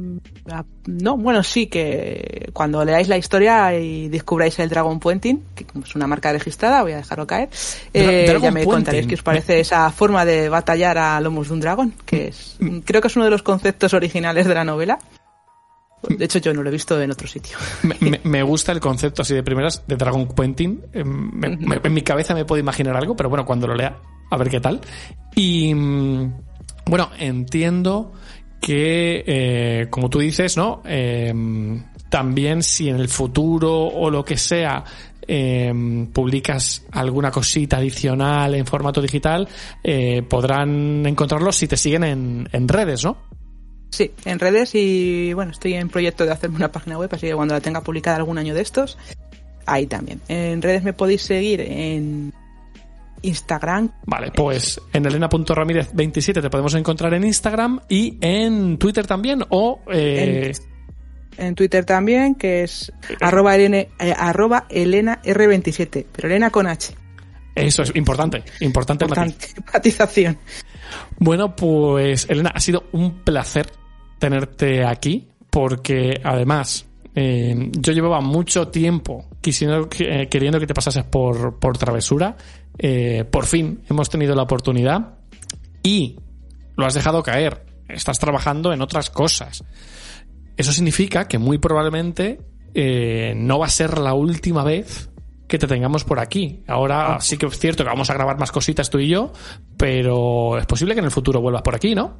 No, 0.87 1.17
bueno, 1.17 1.43
sí 1.43 1.67
que 1.67 2.49
cuando 2.53 2.83
leáis 2.85 3.07
la 3.07 3.17
historia 3.17 3.77
y 3.77 4.07
descubráis 4.09 4.57
el 4.59 4.69
Dragon 4.69 4.99
Puenting, 4.99 5.43
que 5.55 5.65
es 5.83 5.95
una 5.95 6.07
marca 6.07 6.31
registrada, 6.31 6.81
voy 6.83 6.93
a 6.93 6.97
dejarlo 6.97 7.27
caer, 7.27 7.49
eh, 7.93 8.25
ya 8.27 8.51
me 8.51 8.63
Puenting. 8.63 8.65
contaréis 8.71 9.07
qué 9.07 9.15
os 9.15 9.21
parece 9.23 9.59
esa 9.59 9.91
forma 9.91 10.23
de 10.25 10.47
batallar 10.49 10.97
a 10.97 11.19
lomos 11.19 11.47
de 11.49 11.53
un 11.53 11.59
dragón, 11.59 11.93
que 12.05 12.29
es, 12.29 12.57
creo 12.85 13.01
que 13.01 13.07
es 13.09 13.15
uno 13.15 13.25
de 13.25 13.31
los 13.31 13.43
conceptos 13.43 13.93
originales 13.93 14.47
de 14.47 14.53
la 14.53 14.63
novela. 14.63 14.97
De 16.07 16.23
hecho, 16.25 16.39
yo 16.39 16.53
no 16.53 16.61
lo 16.61 16.69
he 16.69 16.71
visto 16.71 17.01
en 17.01 17.11
otro 17.11 17.27
sitio. 17.27 17.57
Me, 18.23 18.43
gusta 18.43 18.71
el 18.71 18.79
concepto 18.79 19.23
así 19.23 19.33
de 19.33 19.41
primeras 19.43 19.83
de 19.87 19.95
Dragon 19.97 20.27
Puenting. 20.27 20.81
Eh, 20.93 21.03
me- 21.03 21.57
me- 21.57 21.81
en 21.83 21.93
mi 21.93 22.01
cabeza 22.03 22.33
me 22.35 22.45
puedo 22.45 22.59
imaginar 22.59 22.95
algo, 22.95 23.15
pero 23.15 23.29
bueno, 23.29 23.45
cuando 23.45 23.67
lo 23.67 23.75
lea, 23.75 23.97
a 24.29 24.37
ver 24.37 24.49
qué 24.49 24.59
tal. 24.61 24.79
Y 25.35 25.73
mm, 25.73 26.33
bueno, 26.85 27.09
entiendo 27.17 28.13
que, 28.61 29.23
eh, 29.25 29.87
como 29.89 30.09
tú 30.09 30.19
dices, 30.19 30.57
¿no? 30.57 30.81
Eh, 30.85 31.33
también 32.09 32.63
si 32.63 32.89
en 32.89 32.95
el 32.97 33.09
futuro 33.09 33.87
o 33.87 34.09
lo 34.09 34.23
que 34.23 34.37
sea 34.37 34.83
eh, 35.27 35.73
publicas 36.13 36.85
alguna 36.91 37.31
cosita 37.31 37.77
adicional 37.77 38.55
en 38.55 38.65
formato 38.65 39.01
digital, 39.01 39.47
eh, 39.83 40.23
podrán 40.23 41.05
encontrarlo 41.05 41.51
si 41.51 41.67
te 41.67 41.75
siguen 41.75 42.03
en, 42.03 42.49
en 42.51 42.67
redes, 42.67 43.03
¿no? 43.03 43.17
Sí, 43.89 44.11
en 44.25 44.39
redes 44.39 44.71
y 44.75 45.33
bueno, 45.33 45.51
estoy 45.51 45.73
en 45.73 45.89
proyecto 45.89 46.25
de 46.25 46.31
hacerme 46.31 46.57
una 46.57 46.71
página 46.71 46.97
web, 46.97 47.09
así 47.11 47.27
que 47.27 47.35
cuando 47.35 47.53
la 47.53 47.61
tenga 47.61 47.81
publicada 47.81 48.17
algún 48.17 48.37
año 48.37 48.53
de 48.53 48.61
estos, 48.61 48.97
ahí 49.65 49.85
también. 49.85 50.21
En 50.27 50.61
redes 50.61 50.83
me 50.83 50.93
podéis 50.93 51.21
seguir 51.21 51.61
en 51.61 52.33
Instagram. 53.21 53.91
Vale, 54.05 54.31
pues 54.31 54.81
en 54.93 55.05
elena.ramírez27 55.05 56.41
te 56.41 56.49
podemos 56.49 56.73
encontrar 56.75 57.13
en 57.13 57.23
Instagram 57.23 57.81
y 57.89 58.17
en 58.21 58.77
Twitter 58.77 59.05
también 59.05 59.43
o... 59.49 59.81
Eh, 59.91 60.51
en 61.37 61.53
Twitter 61.53 61.85
también, 61.85 62.35
que 62.35 62.63
es 62.63 62.91
arroba, 63.21 63.55
Elena, 63.55 63.77
eh, 63.77 64.13
arroba 64.17 64.65
Elena 64.69 65.21
R27, 65.21 66.05
pero 66.11 66.27
Elena 66.27 66.49
con 66.49 66.65
H. 66.65 66.95
Eso 67.53 67.83
es 67.83 67.95
importante, 67.95 68.43
importante, 68.61 69.05
Importante, 69.05 69.47
matización. 69.73 70.37
Bueno, 71.19 71.55
pues 71.55 72.27
Elena, 72.29 72.51
ha 72.53 72.59
sido 72.59 72.85
un 72.91 73.23
placer 73.23 73.71
tenerte 74.19 74.85
aquí 74.85 75.27
porque 75.49 76.19
además 76.23 76.85
eh, 77.15 77.71
yo 77.71 77.93
llevaba 77.93 78.21
mucho 78.21 78.67
tiempo 78.67 79.25
quisiendo, 79.41 79.89
eh, 79.99 80.27
queriendo 80.29 80.59
que 80.59 80.67
te 80.67 80.75
pasases 80.75 81.03
por, 81.03 81.57
por 81.57 81.75
travesura. 81.77 82.37
Eh, 82.79 83.25
por 83.29 83.45
fin 83.45 83.81
hemos 83.89 84.09
tenido 84.09 84.35
la 84.35 84.43
oportunidad 84.43 85.19
y 85.83 86.19
lo 86.75 86.85
has 86.85 86.93
dejado 86.93 87.23
caer. 87.23 87.65
Estás 87.87 88.19
trabajando 88.19 88.73
en 88.73 88.81
otras 88.81 89.09
cosas. 89.09 89.63
Eso 90.57 90.71
significa 90.71 91.27
que 91.27 91.37
muy 91.37 91.57
probablemente 91.57 92.39
eh, 92.73 93.33
no 93.35 93.59
va 93.59 93.67
a 93.67 93.69
ser 93.69 93.97
la 93.97 94.13
última 94.13 94.63
vez 94.63 95.09
que 95.47 95.57
te 95.57 95.67
tengamos 95.67 96.03
por 96.03 96.19
aquí. 96.19 96.63
Ahora 96.67 97.19
sí 97.21 97.37
que 97.37 97.45
es 97.45 97.59
cierto 97.59 97.83
que 97.83 97.89
vamos 97.89 98.09
a 98.09 98.13
grabar 98.13 98.37
más 98.37 98.51
cositas 98.51 98.89
tú 98.89 98.99
y 98.99 99.07
yo, 99.07 99.31
pero 99.77 100.57
es 100.57 100.65
posible 100.65 100.93
que 100.93 100.99
en 100.99 101.05
el 101.05 101.11
futuro 101.11 101.41
vuelvas 101.41 101.61
por 101.61 101.75
aquí, 101.75 101.95
¿no? 101.95 102.17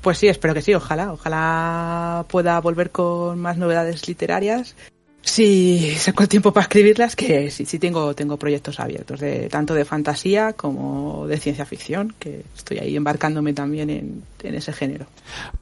Pues 0.00 0.16
sí, 0.16 0.28
espero 0.28 0.54
que 0.54 0.62
sí, 0.62 0.72
ojalá. 0.72 1.12
Ojalá 1.12 2.24
pueda 2.28 2.58
volver 2.60 2.90
con 2.90 3.38
más 3.38 3.58
novedades 3.58 4.08
literarias. 4.08 4.74
Si 5.22 5.94
saco 5.96 6.22
el 6.22 6.28
tiempo 6.30 6.52
para 6.52 6.62
escribirlas, 6.62 7.14
que 7.14 7.50
sí, 7.50 7.66
sí 7.66 7.78
tengo, 7.78 8.14
tengo 8.14 8.38
proyectos 8.38 8.80
abiertos, 8.80 9.20
de, 9.20 9.48
tanto 9.48 9.74
de 9.74 9.84
fantasía 9.84 10.54
como 10.54 11.26
de 11.26 11.38
ciencia 11.38 11.66
ficción, 11.66 12.14
que 12.18 12.42
estoy 12.56 12.78
ahí 12.78 12.96
embarcándome 12.96 13.52
también 13.52 13.90
en, 13.90 14.24
ese 14.42 14.72
género. 14.72 15.06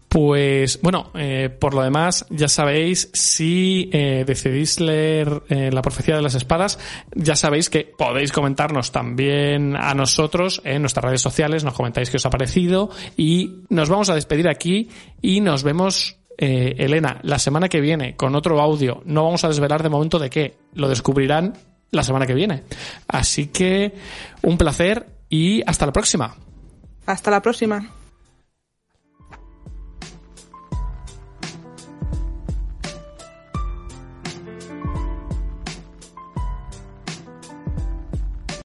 Pues 0.09 0.81
bueno, 0.81 1.11
eh, 1.15 1.51
por 1.51 1.75
lo 1.75 1.83
demás, 1.83 2.25
ya 2.31 2.47
sabéis, 2.47 3.11
si 3.13 3.91
eh, 3.93 4.25
decidís 4.27 4.81
leer 4.81 5.43
eh, 5.49 5.71
La 5.73 5.83
profecía 5.83 6.15
de 6.15 6.23
las 6.23 6.37
espadas, 6.37 6.79
ya 7.15 7.35
sabéis 7.35 7.69
que 7.69 7.85
podéis 7.85 8.31
comentarnos 8.31 8.93
también 8.93 9.77
a 9.77 9.93
nosotros 9.95 10.63
en 10.65 10.83
nuestras 10.83 11.05
redes 11.05 11.21
sociales, 11.21 11.65
nos 11.65 11.75
comentáis 11.75 12.11
qué 12.11 12.17
os 12.19 12.27
ha 12.27 12.31
parecido 12.31 12.91
y 13.17 13.65
nos 13.69 13.89
vamos 13.89 14.09
a 14.09 14.15
despedir 14.15 14.49
aquí 14.49 14.89
y 15.21 15.41
nos 15.41 15.65
vemos 15.65 16.19
eh, 16.39 16.77
Elena, 16.79 17.19
la 17.23 17.39
semana 17.39 17.69
que 17.69 17.81
viene 17.81 18.17
con 18.17 18.37
otro 18.37 18.61
audio. 18.61 19.03
No 19.05 19.25
vamos 19.25 19.45
a 19.45 19.49
desvelar 19.49 19.83
de 19.83 19.89
momento 19.89 20.19
de 20.21 20.31
qué. 20.31 20.57
Lo 20.73 20.89
descubrirán 20.89 21.55
la 21.91 22.05
semana 22.05 22.27
que 22.27 22.35
viene. 22.35 22.63
Así 23.09 23.49
que 23.49 23.93
un 24.43 24.57
placer 24.57 25.07
y 25.29 25.63
hasta 25.67 25.87
la 25.87 25.93
próxima. 25.93 26.37
Hasta 27.07 27.31
la 27.31 27.43
próxima. 27.43 27.98